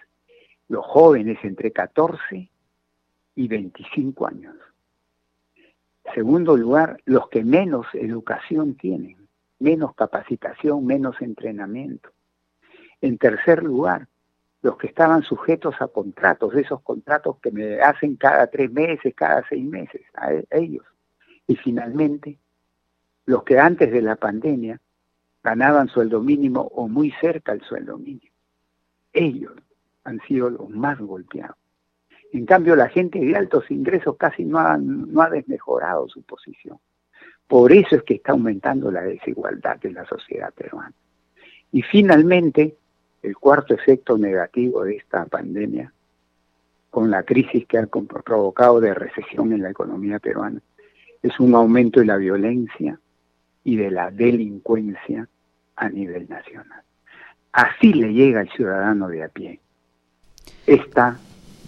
[0.69, 2.51] Los jóvenes entre 14
[3.35, 4.57] y 25 años.
[6.15, 9.29] Segundo lugar, los que menos educación tienen,
[9.59, 12.11] menos capacitación, menos entrenamiento.
[13.01, 14.09] En tercer lugar,
[14.63, 19.45] los que estaban sujetos a contratos, esos contratos que me hacen cada tres meses, cada
[19.49, 20.85] seis meses, e, ellos.
[21.49, 22.39] Y finalmente,
[23.27, 24.81] los que antes de la pandemia
[25.43, 28.33] ganaban sueldo mínimo o muy cerca al sueldo mínimo.
[29.13, 29.53] Ellos
[30.05, 31.57] han sido los más golpeados.
[32.33, 36.79] En cambio, la gente de altos ingresos casi no ha, no ha desmejorado su posición.
[37.47, 40.95] Por eso es que está aumentando la desigualdad en la sociedad peruana.
[41.73, 42.77] Y finalmente,
[43.23, 45.93] el cuarto efecto negativo de esta pandemia,
[46.91, 50.61] con la crisis que ha provocado de recesión en la economía peruana,
[51.23, 52.99] es un aumento de la violencia
[53.65, 55.29] y de la delincuencia
[55.77, 56.83] a nivel nacional.
[57.53, 59.61] Así le llega al ciudadano de a pie
[60.67, 61.19] esta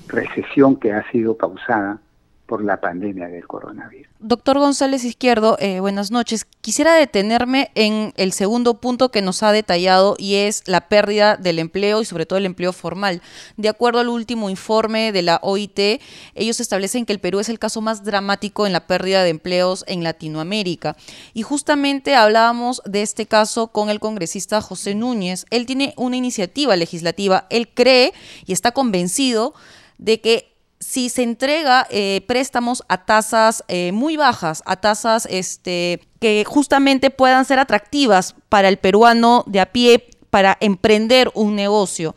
[0.09, 2.01] recesión que ha sido causada
[2.47, 4.07] por la pandemia del coronavirus.
[4.19, 6.47] Doctor González Izquierdo, eh, buenas noches.
[6.61, 11.59] Quisiera detenerme en el segundo punto que nos ha detallado y es la pérdida del
[11.59, 13.23] empleo y sobre todo el empleo formal.
[13.57, 16.01] De acuerdo al último informe de la OIT,
[16.35, 19.85] ellos establecen que el Perú es el caso más dramático en la pérdida de empleos
[19.89, 20.97] en Latinoamérica.
[21.33, 25.47] Y justamente hablábamos de este caso con el congresista José Núñez.
[25.51, 28.13] Él tiene una iniciativa legislativa, él cree
[28.47, 29.55] y está convencido
[29.99, 30.54] de que
[30.85, 37.09] si se entrega eh, préstamos a tasas eh, muy bajas, a tasas este, que justamente
[37.09, 42.15] puedan ser atractivas para el peruano de a pie para emprender un negocio.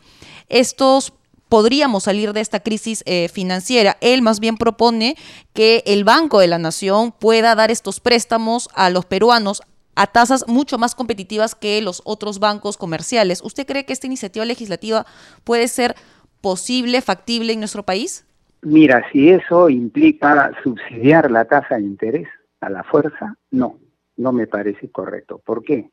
[0.50, 1.14] Estos
[1.48, 3.96] podríamos salir de esta crisis eh, financiera.
[4.02, 5.16] Él más bien propone
[5.54, 9.62] que el Banco de la Nación pueda dar estos préstamos a los peruanos
[9.94, 13.40] a tasas mucho más competitivas que los otros bancos comerciales.
[13.42, 15.06] ¿Usted cree que esta iniciativa legislativa
[15.42, 15.96] puede ser
[16.42, 18.24] posible, factible en nuestro país?
[18.62, 22.28] Mira, si eso implica subsidiar la tasa de interés
[22.60, 23.78] a la fuerza, no,
[24.16, 25.40] no me parece correcto.
[25.44, 25.90] ¿Por qué?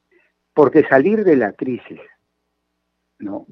[0.53, 1.99] Porque salir de la crisis,
[3.19, 3.45] no,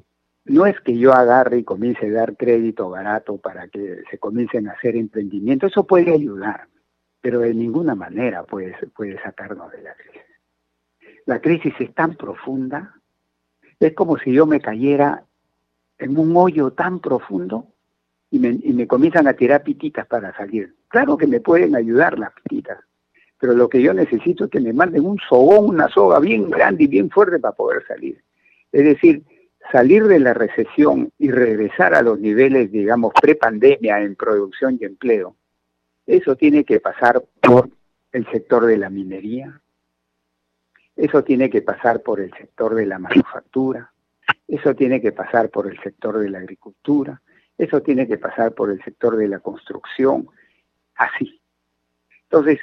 [0.44, 4.68] no es que yo agarre y comience a dar crédito barato para que se comiencen
[4.68, 6.68] a hacer emprendimientos, eso puede ayudar,
[7.20, 10.22] pero de ninguna manera puede, puede sacarnos de la crisis.
[11.26, 12.94] La crisis es tan profunda,
[13.78, 15.24] es como si yo me cayera
[15.98, 17.73] en un hoyo tan profundo
[18.34, 20.74] y me, comienzan a tirar pititas para salir.
[20.88, 22.80] Claro que me pueden ayudar las pititas,
[23.38, 26.82] pero lo que yo necesito es que me manden un sogón, una soga bien grande
[26.82, 28.20] y bien fuerte para poder salir.
[28.72, 29.22] Es decir,
[29.70, 35.36] salir de la recesión y regresar a los niveles, digamos, pre-pandemia en producción y empleo,
[36.04, 37.70] eso tiene que pasar por
[38.10, 39.60] el sector de la minería,
[40.96, 43.92] eso tiene que pasar por el sector de la manufactura,
[44.48, 47.20] eso tiene que pasar por el sector de la agricultura,
[47.58, 50.28] eso tiene que pasar por el sector de la construcción,
[50.96, 51.40] así.
[52.24, 52.58] Entonces,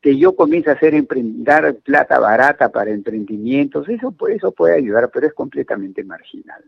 [0.00, 0.94] que yo comience a hacer
[1.44, 6.62] dar plata barata para emprendimientos, eso, eso puede ayudar, pero es completamente marginal.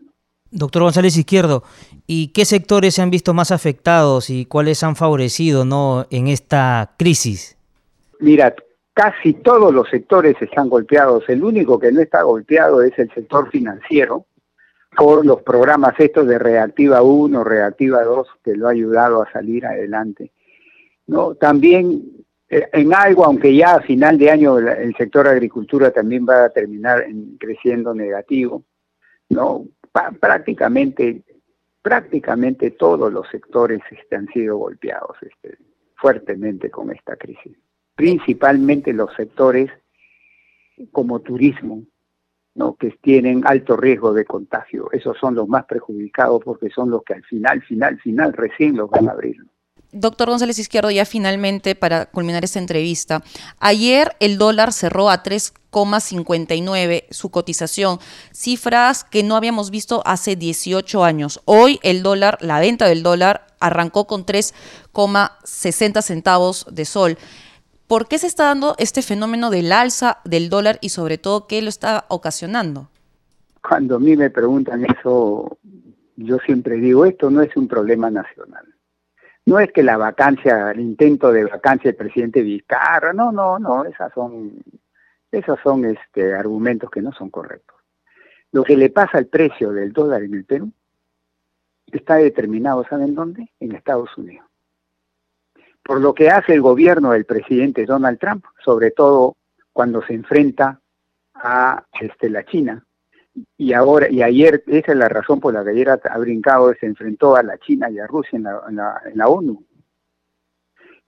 [0.50, 1.64] Doctor González Izquierdo,
[2.06, 6.06] ¿y qué sectores se han visto más afectados y cuáles han favorecido ¿no?
[6.10, 7.56] en esta crisis?
[8.20, 8.54] Mira,
[8.92, 11.24] casi todos los sectores están golpeados.
[11.28, 14.26] El único que no está golpeado es el sector financiero,
[14.96, 19.66] por los programas estos de Reactiva 1, Reactiva 2, que lo ha ayudado a salir
[19.66, 20.32] adelante.
[21.06, 21.34] ¿no?
[21.34, 22.02] También
[22.48, 26.50] eh, en algo, aunque ya a final de año el sector agricultura también va a
[26.50, 27.04] terminar
[27.38, 28.64] creciendo negativo,
[29.28, 29.66] ¿no?
[30.20, 31.22] prácticamente,
[31.82, 33.80] prácticamente todos los sectores
[34.10, 35.58] han sido golpeados este,
[35.96, 37.56] fuertemente con esta crisis.
[37.94, 39.70] Principalmente los sectores
[40.90, 41.84] como turismo,
[42.54, 42.76] ¿no?
[42.76, 44.88] que tienen alto riesgo de contagio.
[44.92, 48.90] Esos son los más perjudicados porque son los que al final, final, final recién los
[48.90, 49.36] van a abrir.
[49.94, 53.22] Doctor González Izquierdo, ya finalmente para culminar esta entrevista,
[53.60, 58.00] ayer el dólar cerró a 3,59 su cotización,
[58.32, 61.42] cifras que no habíamos visto hace 18 años.
[61.44, 67.16] Hoy el dólar, la venta del dólar arrancó con 3,60 centavos de sol.
[67.94, 71.62] ¿Por qué se está dando este fenómeno del alza del dólar y sobre todo qué
[71.62, 72.88] lo está ocasionando?
[73.62, 75.58] Cuando a mí me preguntan eso,
[76.16, 78.66] yo siempre digo, esto no es un problema nacional.
[79.46, 83.84] No es que la vacancia, el intento de vacancia del presidente Vizcarra, no, no, no,
[83.84, 84.54] esas son,
[85.30, 87.76] esos son este, argumentos que no son correctos.
[88.50, 90.72] Lo que le pasa al precio del dólar en el Perú
[91.92, 93.52] está determinado, ¿saben dónde?
[93.60, 94.43] En Estados Unidos
[95.84, 99.36] por lo que hace el gobierno del presidente Donald Trump, sobre todo
[99.72, 100.80] cuando se enfrenta
[101.34, 102.84] a este, la China.
[103.58, 106.86] Y ahora y ayer, esa es la razón por la que ayer ha, brincado, se
[106.86, 109.64] enfrentó a la China y a Rusia en la, en la, ONU.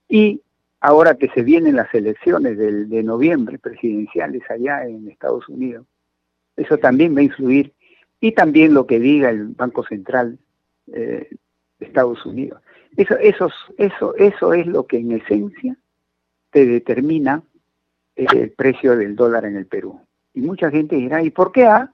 [0.09, 0.41] Y
[0.81, 5.87] ahora que se vienen las elecciones del, de noviembre presidenciales allá en Estados Unidos,
[6.55, 7.73] eso también va a influir
[8.19, 10.37] y también lo que diga el Banco Central
[10.87, 11.29] eh,
[11.79, 12.61] de Estados Unidos.
[12.97, 15.77] Eso, eso, eso, eso es lo que en esencia
[16.51, 17.43] te determina
[18.15, 20.01] el precio del dólar en el Perú.
[20.33, 21.65] Y mucha gente dirá, ¿y por qué?
[21.65, 21.93] Ah?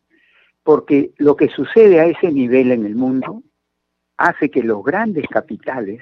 [0.64, 3.44] Porque lo que sucede a ese nivel en el mundo
[4.18, 6.02] hace que los grandes capitales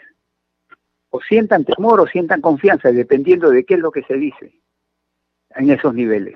[1.10, 4.54] o sientan temor o sientan confianza, dependiendo de qué es lo que se dice
[5.56, 6.36] en esos niveles.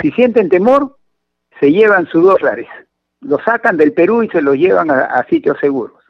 [0.00, 0.96] Si sienten temor,
[1.60, 2.68] se llevan sus dólares,
[3.20, 6.01] los sacan del Perú y se los llevan a, sitios seguros.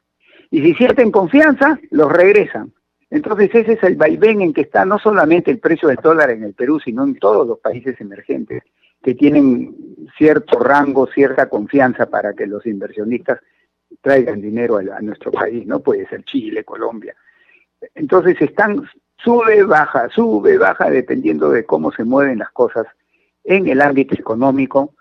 [0.52, 2.72] Y si sienten confianza, los regresan.
[3.08, 6.44] Entonces ese es el vaivén en que está no solamente el precio del dólar en
[6.44, 8.62] el Perú, sino en todos los países emergentes
[9.02, 9.74] que tienen
[10.16, 13.40] cierto rango, cierta confianza para que los inversionistas
[14.02, 15.80] traigan dinero a, a nuestro país, ¿no?
[15.80, 17.16] Puede ser Chile, Colombia.
[17.94, 18.82] Entonces están,
[19.16, 22.86] sube, baja, sube, baja, dependiendo de cómo se mueven las cosas
[23.44, 24.94] en el ámbito económico,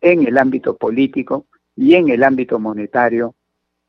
[0.00, 1.44] en el ámbito político
[1.76, 3.34] y en el ámbito monetario,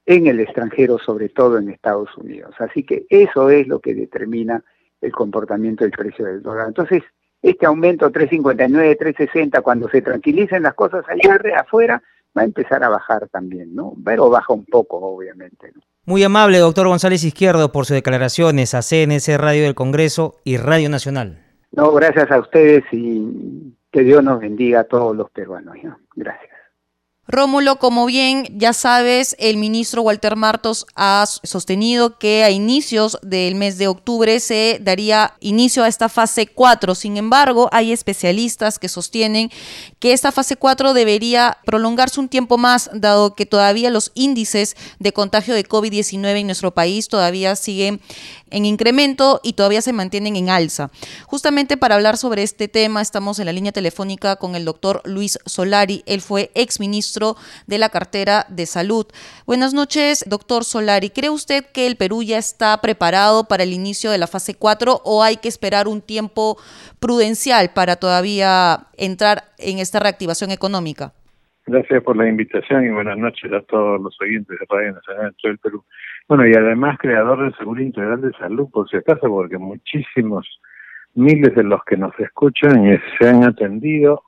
[0.06, 2.54] en el extranjero, sobre todo en Estados Unidos.
[2.60, 4.64] Así que eso es lo que determina
[5.02, 6.68] el comportamiento del precio del dólar.
[6.68, 7.04] Entonces,
[7.42, 12.02] este aumento 359, 360, cuando se tranquilicen las cosas allá afuera,
[12.38, 13.94] va a empezar a bajar también, ¿no?
[14.04, 15.72] Pero baja un poco, obviamente.
[16.06, 20.90] Muy amable, doctor González Izquierdo, por sus declaraciones a CNC Radio del Congreso y Radio
[20.90, 21.40] Nacional.
[21.72, 25.76] No, gracias a ustedes y que Dios nos bendiga a todos los peruanos.
[26.16, 26.55] Gracias.
[27.28, 33.56] Rómulo, como bien ya sabes, el ministro Walter Martos ha sostenido que a inicios del
[33.56, 36.94] mes de octubre se daría inicio a esta fase 4.
[36.94, 39.50] Sin embargo, hay especialistas que sostienen
[39.98, 45.12] que esta fase 4 debería prolongarse un tiempo más, dado que todavía los índices de
[45.12, 48.02] contagio de COVID-19 en nuestro país todavía siguen
[48.52, 50.92] en incremento y todavía se mantienen en alza.
[51.26, 55.40] Justamente para hablar sobre este tema estamos en la línea telefónica con el doctor Luis
[55.46, 56.04] Solari.
[56.06, 56.80] Él fue ex
[57.68, 59.06] de la cartera de salud.
[59.46, 61.10] Buenas noches, doctor Solari.
[61.10, 65.02] ¿Cree usted que el Perú ya está preparado para el inicio de la fase 4
[65.04, 66.58] o hay que esperar un tiempo
[67.00, 71.14] prudencial para todavía entrar en esta reactivación económica?
[71.68, 75.58] Gracias por la invitación y buenas noches a todos los oyentes de Radio Nacional del
[75.58, 75.84] Perú.
[76.28, 80.48] Bueno, y además creador del Seguro Integral de Salud, por si acaso, porque muchísimos,
[81.16, 84.22] miles de los que nos escuchan se han atendido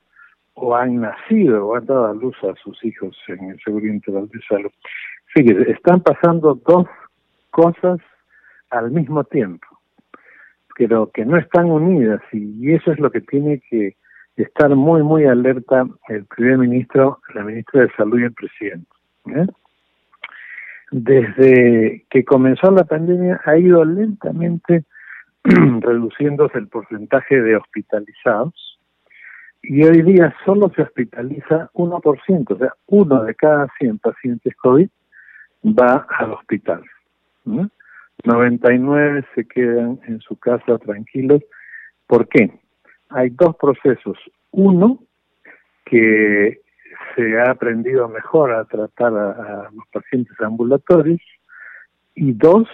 [0.59, 4.27] o han nacido o han dado a luz a sus hijos en el Seguro Integral
[4.29, 4.71] de Salud.
[5.33, 6.87] Fíjese, están pasando dos
[7.51, 7.99] cosas
[8.71, 9.67] al mismo tiempo,
[10.75, 13.95] pero que no están unidas y eso es lo que tiene que
[14.35, 18.87] estar muy, muy alerta el primer ministro, la ministra de Salud y el presidente.
[19.27, 19.45] ¿eh?
[20.91, 24.85] desde que comenzó la pandemia ha ido lentamente
[25.43, 28.66] reduciéndose el porcentaje de hospitalizados
[29.69, 34.87] y hoy día solo se hospitaliza 1%, o sea, uno de cada 100 pacientes COVID
[35.65, 36.83] va al hospital.
[38.23, 41.41] 99 se quedan en su casa tranquilos.
[42.07, 42.49] ¿Por qué?
[43.09, 44.17] Hay dos procesos.
[44.51, 44.99] Uno,
[45.85, 46.61] que
[47.15, 51.21] se ha aprendido mejor a tratar a, los pacientes ambulatorios
[52.15, 52.69] y dos,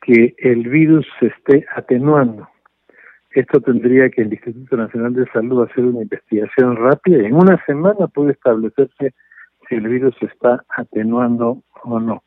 [0.00, 2.48] que el virus se esté atenuando.
[3.34, 7.62] Esto tendría que el Instituto Nacional de Salud hacer una investigación rápida y en una
[7.64, 9.14] semana puede establecerse
[9.68, 12.22] si el virus se está atenuando o no.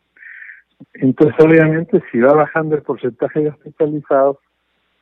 [0.95, 4.37] Entonces, obviamente, si va bajando el porcentaje de hospitalizados,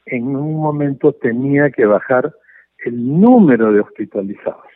[0.05, 2.33] en un momento tenía que bajar
[2.85, 4.67] el número de hospitalizados.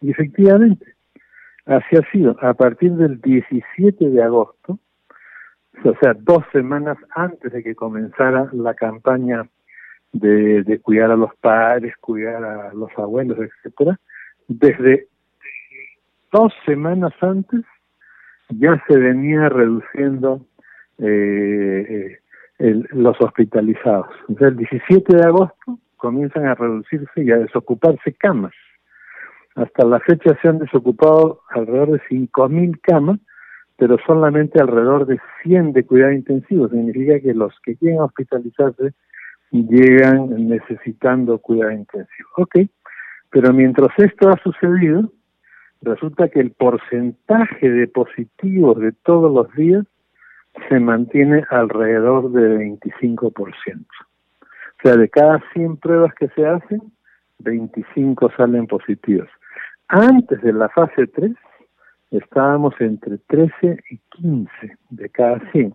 [0.00, 0.94] Y efectivamente,
[1.66, 2.36] así ha sido.
[2.40, 4.78] A partir del 17 de agosto,
[5.84, 9.48] o sea, dos semanas antes de que comenzara la campaña
[10.12, 13.98] de, de cuidar a los padres, cuidar a los abuelos, etcétera,
[14.48, 15.08] desde
[16.30, 17.62] dos semanas antes
[18.48, 20.44] ya se venía reduciendo
[20.98, 22.18] eh,
[22.58, 24.06] eh los hospitalizados.
[24.28, 28.52] O el 17 de agosto comienzan a reducirse y a desocuparse camas.
[29.54, 33.18] Hasta la fecha se han desocupado alrededor de 5.000 camas,
[33.76, 36.68] pero solamente alrededor de 100 de cuidado intensivo.
[36.68, 38.92] Significa que los que quieren hospitalizarse
[39.52, 42.28] llegan necesitando cuidado intensivo.
[42.38, 42.56] Ok,
[43.30, 45.12] pero mientras esto ha sucedido,
[45.82, 49.84] resulta que el porcentaje de positivos de todos los días
[50.68, 53.32] se mantiene alrededor de 25%.
[53.32, 56.80] O sea, de cada 100 pruebas que se hacen,
[57.38, 59.28] 25 salen positivos.
[59.88, 61.32] Antes de la fase 3
[62.10, 64.50] estábamos entre 13 y 15
[64.90, 65.74] de cada 100.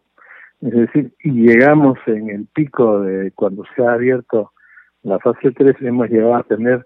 [0.62, 4.54] Es decir, y llegamos en el pico de cuando se ha abierto
[5.04, 6.86] la fase 3, hemos llegado a tener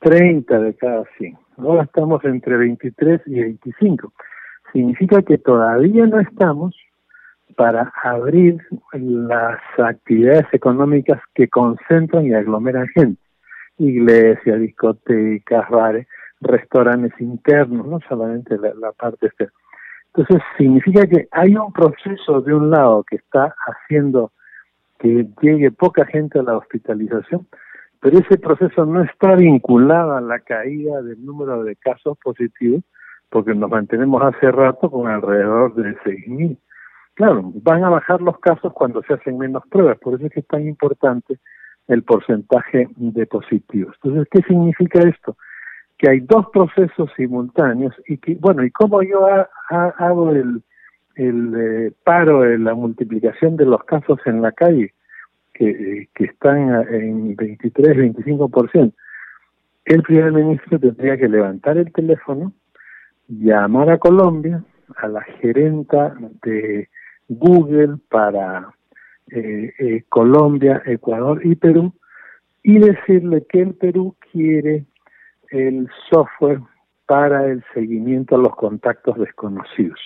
[0.00, 1.36] 30 de cada 100.
[1.58, 4.12] Ahora estamos entre 23 y 25.
[4.72, 6.74] Significa que todavía no estamos
[7.56, 8.58] para abrir
[8.92, 13.20] las actividades económicas que concentran y aglomeran gente.
[13.76, 16.06] Iglesias, discotecas, bares,
[16.40, 19.52] restaurantes internos, no solamente la, parte externa.
[20.14, 24.32] Entonces, significa que hay un proceso de un lado que está haciendo
[24.98, 27.46] que llegue poca gente a la hospitalización,
[28.00, 32.82] pero ese proceso no está vinculado a la caída del número de casos positivos,
[33.28, 36.58] porque nos mantenemos hace rato con alrededor de 6.000.
[37.14, 40.40] Claro, van a bajar los casos cuando se hacen menos pruebas, por eso es que
[40.40, 41.38] es tan importante
[41.86, 43.96] el porcentaje de positivos.
[44.02, 45.36] Entonces, ¿qué significa esto?
[46.00, 49.26] Que hay dos procesos simultáneos y que, bueno, ¿y cómo yo
[49.68, 50.62] hago el,
[51.14, 54.94] el eh, paro de la multiplicación de los casos en la calle?
[56.14, 58.92] que, están en 23, 25%,
[59.84, 62.52] el primer ministro tendría que levantar el teléfono,
[63.28, 64.64] llamar a Colombia,
[64.96, 66.88] a la gerenta de
[67.28, 68.72] Google para
[69.30, 71.92] eh, eh, Colombia, Ecuador y Perú,
[72.62, 74.84] y decirle que el Perú quiere
[75.50, 76.60] el software
[77.06, 79.98] para el seguimiento a los contactos desconocidos.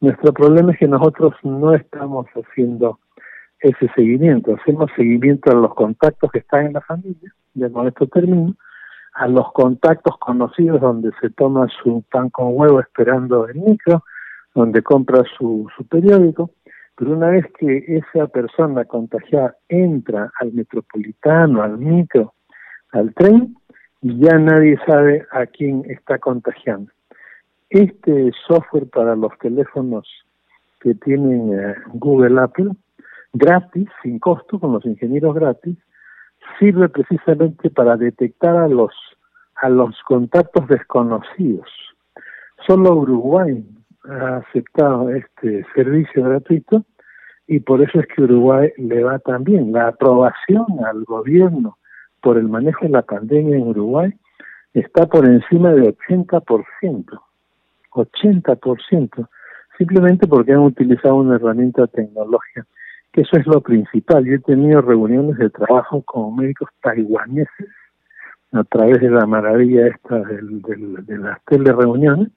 [0.00, 2.98] Nuestro problema es que nosotros no estamos haciendo
[3.60, 4.56] ese seguimiento.
[4.60, 8.54] Hacemos seguimiento a los contactos que están en la familia, ya con esto termino,
[9.14, 14.04] a los contactos conocidos donde se toma su pan con huevo esperando el micro,
[14.54, 16.50] donde compra su, su periódico,
[16.96, 22.34] pero una vez que esa persona contagiada entra al metropolitano, al micro,
[22.92, 23.56] al tren,
[24.04, 26.92] ya nadie sabe a quién está contagiando.
[27.70, 30.06] Este software para los teléfonos
[30.80, 32.72] que tienen eh, Google Apple
[33.32, 35.78] gratis, sin costo, con los ingenieros gratis,
[36.58, 38.92] sirve precisamente para detectar a los
[39.56, 41.68] a los contactos desconocidos.
[42.66, 43.64] Solo Uruguay
[44.06, 46.84] ha aceptado este servicio gratuito
[47.46, 49.72] y por eso es que Uruguay le va también.
[49.72, 51.78] La aprobación al gobierno
[52.24, 54.10] por el manejo de la pandemia en Uruguay
[54.72, 57.20] está por encima del 80%.
[57.90, 59.28] 80%,
[59.76, 62.66] simplemente porque han utilizado una herramienta tecnológica
[63.12, 64.24] que eso es lo principal.
[64.24, 67.68] Yo he tenido reuniones de trabajo con médicos taiwaneses
[68.52, 72.30] a través de la maravilla esta del, de las telereuniones,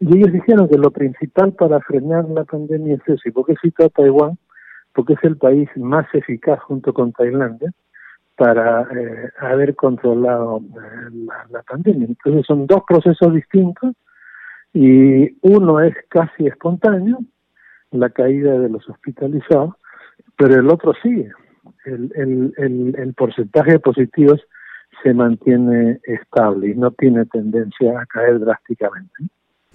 [0.00, 3.28] y ellos dijeron que lo principal para frenar la pandemia es eso.
[3.28, 4.38] ¿Y por qué cito a Taiwán?
[4.94, 7.72] Porque es el país más eficaz junto con Tailandia
[8.38, 12.06] para eh, haber controlado eh, la, pandemia.
[12.06, 13.94] Entonces son dos procesos distintos
[14.72, 17.18] y uno es casi espontáneo,
[17.90, 19.74] la caída de los hospitalizados,
[20.36, 21.32] pero el otro sigue.
[21.84, 24.40] El, el, el, el porcentaje de positivos
[25.02, 29.14] se mantiene estable y no tiene tendencia a caer drásticamente.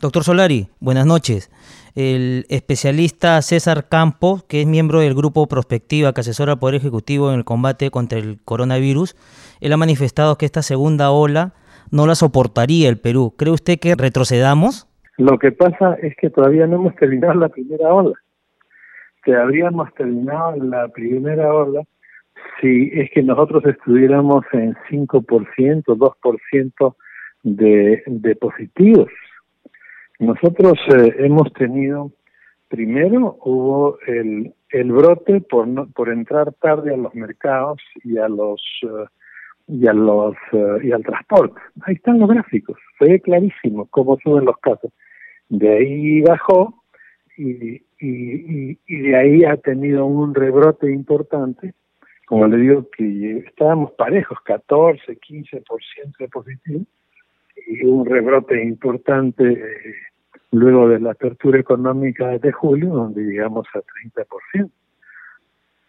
[0.04, 1.50] Doctor Solari, buenas noches.
[1.96, 7.32] El especialista César Campos, que es miembro del grupo Prospectiva que asesora al Poder Ejecutivo
[7.32, 9.16] en el combate contra el coronavirus,
[9.62, 11.54] él ha manifestado que esta segunda ola
[11.90, 13.34] no la soportaría el Perú.
[13.38, 14.90] ¿Cree usted que retrocedamos?
[15.18, 18.12] Lo que pasa es que todavía no hemos terminado la primera ola
[19.24, 21.82] que habríamos terminado la primera ola
[22.60, 26.96] si es que nosotros estuviéramos en 5%, 2%
[27.44, 29.08] de, de positivos.
[30.20, 32.12] Nosotros eh, hemos tenido,
[32.70, 38.28] primero hubo el, el brote por, no, por entrar tarde a los mercados y a
[38.28, 39.06] los uh,
[39.68, 41.60] y a los uh, y al transporte.
[41.82, 44.92] Ahí están los gráficos, fue clarísimo cómo suben los casos.
[45.50, 46.84] De ahí bajó
[47.38, 51.74] y, y, y, de ahí ha tenido un rebrote importante.
[52.28, 56.86] Como le digo, que estábamos parejos, 14, 15% de positivo,
[57.68, 59.96] y un rebrote importante eh,
[60.52, 63.80] luego de la apertura económica de julio, donde llegamos a
[64.56, 64.70] 30%.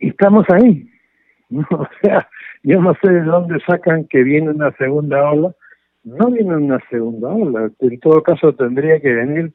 [0.00, 0.90] Y estamos ahí.
[1.70, 2.28] O sea,
[2.64, 5.54] yo no sé de dónde sacan que viene una segunda ola.
[6.02, 7.70] No viene una segunda ola.
[7.78, 9.52] En todo caso, tendría que venir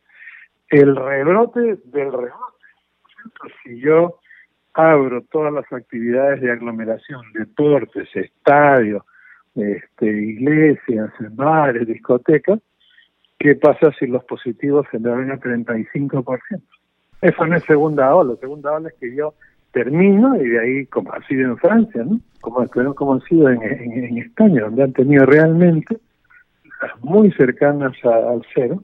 [0.69, 2.65] el rebrote del rebrote.
[3.63, 4.19] Si yo
[4.73, 9.03] abro todas las actividades de aglomeración, deportes, estadios,
[9.59, 12.59] este, iglesias, bares, discotecas,
[13.37, 16.61] ¿qué pasa si los positivos se me ven a 35%?
[17.21, 19.33] Eso no es segunda ola, segunda ola es que yo
[19.71, 22.19] termino y de ahí, como ha sido en Francia, ¿no?
[22.41, 25.97] Como, como ha sido en, España, donde han tenido realmente
[27.01, 28.81] muy cercanas al cero,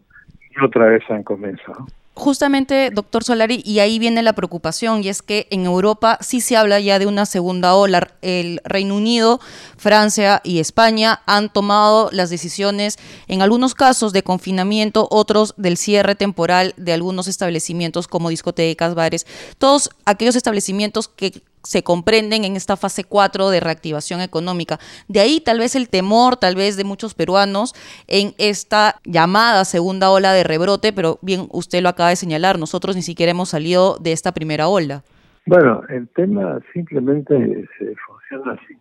[0.52, 1.86] y otra vez han comenzado.
[2.16, 6.56] Justamente, doctor Solari, y ahí viene la preocupación, y es que en Europa sí se
[6.56, 8.08] habla ya de una segunda ola.
[8.22, 9.42] El Reino Unido,
[9.76, 12.98] Francia y España han tomado las decisiones,
[13.28, 19.28] en algunos casos de confinamiento, otros del cierre temporal de algunos establecimientos como discotecas, bares,
[19.58, 24.78] todos aquellos establecimientos que se comprenden en esta fase 4 de reactivación económica.
[25.08, 27.74] De ahí tal vez el temor, tal vez de muchos peruanos
[28.08, 32.96] en esta llamada segunda ola de rebrote, pero bien usted lo acaba de señalar, nosotros
[32.96, 35.04] ni siquiera hemos salido de esta primera ola.
[35.46, 37.36] Bueno, el tema simplemente
[37.78, 38.76] se funciona así.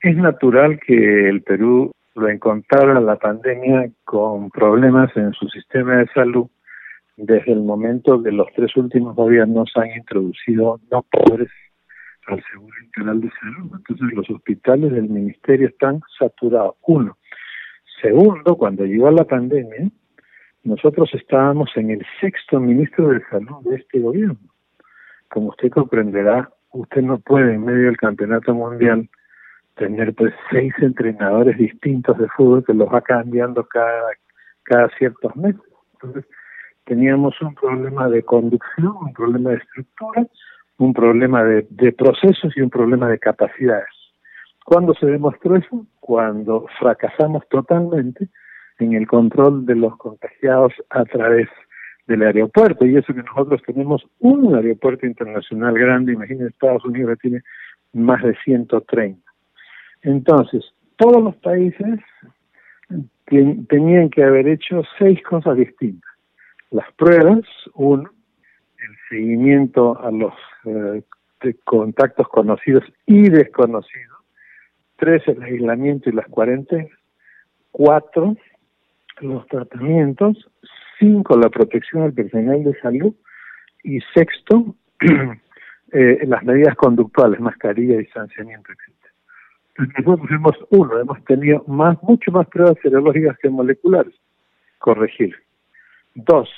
[0.00, 6.06] Es natural que el Perú lo encontrara la pandemia con problemas en su sistema de
[6.14, 6.48] salud
[7.16, 11.48] desde el momento que los tres últimos gobiernos han introducido no pobres
[12.28, 13.72] al Seguro Integral de Salud.
[13.76, 16.76] Entonces los hospitales del ministerio están saturados.
[16.86, 17.16] Uno.
[18.00, 19.90] Segundo, cuando llegó la pandemia,
[20.62, 24.38] nosotros estábamos en el sexto ministro de Salud de este gobierno.
[25.28, 29.08] Como usted comprenderá, usted no puede en medio del campeonato mundial
[29.76, 34.10] tener pues seis entrenadores distintos de fútbol que los va cambiando cada,
[34.64, 35.60] cada ciertos meses.
[35.94, 36.24] Entonces,
[36.84, 40.26] teníamos un problema de conducción, un problema de estructura
[40.78, 43.88] un problema de, procesos y un problema de capacidades.
[44.64, 45.86] ¿Cuándo se demostró eso?
[46.00, 48.28] Cuando fracasamos totalmente
[48.78, 51.48] en el control de los contagiados a través
[52.06, 52.86] del aeropuerto.
[52.86, 57.42] Y eso que nosotros tenemos un aeropuerto internacional grande, imagínense Estados Unidos tiene
[57.92, 59.20] más de 130.
[60.02, 60.64] Entonces,
[60.96, 62.00] todos los países
[63.68, 66.10] tenían que haber hecho seis cosas distintas.
[66.70, 67.40] Las pruebas,
[67.74, 68.10] uno,
[68.88, 70.34] el seguimiento a los
[70.64, 71.02] eh,
[71.64, 74.18] contactos conocidos y desconocidos.
[74.96, 76.90] Tres, el aislamiento y las cuarentenas.
[77.70, 78.36] Cuatro,
[79.20, 80.50] los tratamientos.
[80.98, 83.14] Cinco, la protección al personal de salud.
[83.84, 84.74] Y sexto,
[85.92, 89.94] eh, las medidas conductuales, mascarilla, distanciamiento, etc.
[89.98, 94.14] nosotros hemos, uno, hemos tenido más, mucho más pruebas serológicas que moleculares.
[94.80, 95.36] Corregir.
[96.16, 96.48] Dos,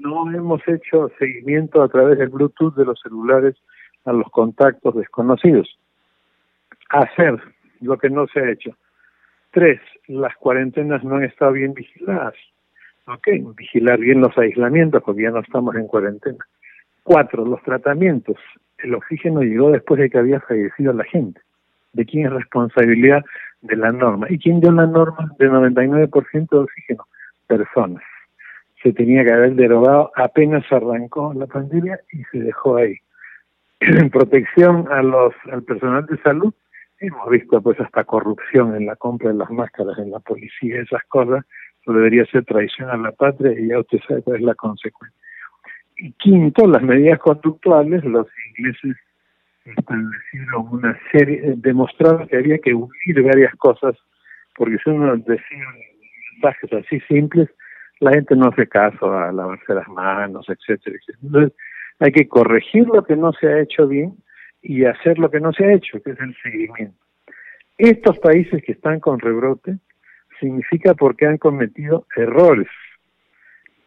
[0.00, 3.56] no hemos hecho seguimiento a través del Bluetooth de los celulares
[4.04, 5.78] a los contactos desconocidos.
[6.90, 7.40] Hacer
[7.80, 8.76] lo que no se ha hecho.
[9.50, 12.34] Tres, las cuarentenas no han estado bien vigiladas.
[13.06, 16.44] Ok, vigilar bien los aislamientos porque ya no estamos en cuarentena.
[17.02, 18.36] Cuatro, los tratamientos.
[18.78, 21.40] El oxígeno llegó después de que había fallecido la gente.
[21.92, 23.22] ¿De quién es responsabilidad?
[23.62, 24.26] De la norma.
[24.28, 27.06] ¿Y quién dio la norma de 99% de oxígeno?
[27.46, 28.02] Personas
[28.84, 32.96] se tenía que haber derogado apenas arrancó la pandemia y se dejó ahí.
[33.80, 36.52] En protección a los al personal de salud,
[37.00, 41.02] hemos visto pues hasta corrupción en la compra de las máscaras en la policía, esas
[41.08, 41.46] cosas,
[41.80, 45.18] eso debería ser traición a la patria y ya usted sabe cuál es la consecuencia.
[45.96, 48.96] Y quinto, las medidas conductuales, los ingleses
[49.64, 53.96] establecieron una serie, eh, demostraron que había que unir varias cosas,
[54.56, 55.64] porque si uno decía
[56.32, 57.48] mensajes así simples,
[58.04, 61.18] la gente no hace caso a lavarse las manos, etcétera, etcétera.
[61.22, 61.52] Entonces,
[62.00, 64.14] hay que corregir lo que no se ha hecho bien
[64.60, 66.98] y hacer lo que no se ha hecho, que es el seguimiento.
[67.78, 69.78] Estos países que están con rebrote
[70.38, 72.68] significa porque han cometido errores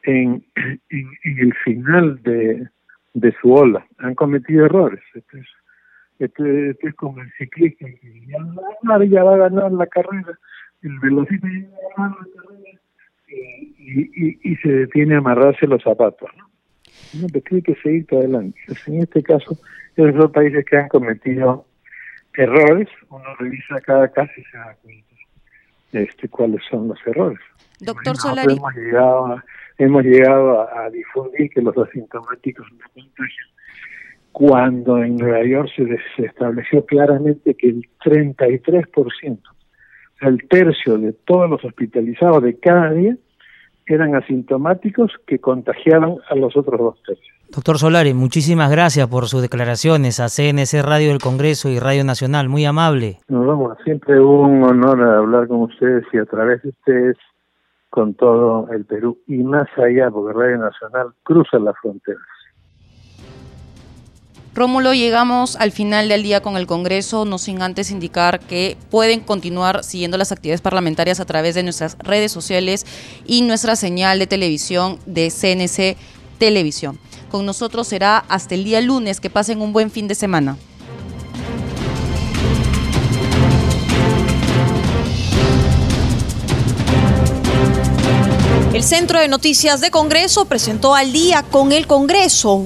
[0.02, 0.44] en,
[0.90, 2.70] en, el final de,
[3.40, 5.04] su ola, han cometido errores.
[5.14, 5.38] Esto
[6.48, 8.38] es, es como el ciclista que ya,
[9.06, 10.40] ya va a ganar la carrera,
[10.82, 12.67] el velocista ya va a ganar la carrera
[13.28, 16.30] y, y, se detiene a amarrarse los zapatos.
[16.38, 16.50] ¿no?
[17.16, 18.60] Uno tiene que seguir para adelante.
[18.88, 19.58] En este caso,
[19.96, 21.66] esos son países que han cometido
[22.34, 25.08] errores, uno revisa cada caso y se da cuenta
[25.94, 27.40] este, cuáles son los errores.
[27.80, 28.54] Doctor Solari.
[28.54, 29.46] Hemos llegado, a,
[29.78, 33.48] hemos llegado a, difundir que los asintomáticos no contagian
[34.32, 39.40] cuando en Nueva York se, se estableció claramente que el 33%
[40.22, 43.16] el tercio de todos los hospitalizados de cada día
[43.86, 47.36] eran asintomáticos que contagiaban a los otros dos tercios.
[47.50, 52.50] Doctor Solari, muchísimas gracias por sus declaraciones a CNC Radio del Congreso y Radio Nacional,
[52.50, 53.20] muy amable.
[53.30, 57.16] Nos vamos, siempre un honor hablar con ustedes y a través de ustedes
[57.90, 62.22] con todo el Perú y más allá, porque Radio Nacional cruza las fronteras.
[64.58, 69.20] Rómulo, llegamos al final del día con el Congreso, no sin antes indicar que pueden
[69.20, 72.84] continuar siguiendo las actividades parlamentarias a través de nuestras redes sociales
[73.28, 75.96] y nuestra señal de televisión de CNC
[76.40, 76.98] Televisión.
[77.30, 79.20] Con nosotros será hasta el día lunes.
[79.20, 80.58] Que pasen un buen fin de semana.
[88.74, 92.66] El Centro de Noticias de Congreso presentó al día con el Congreso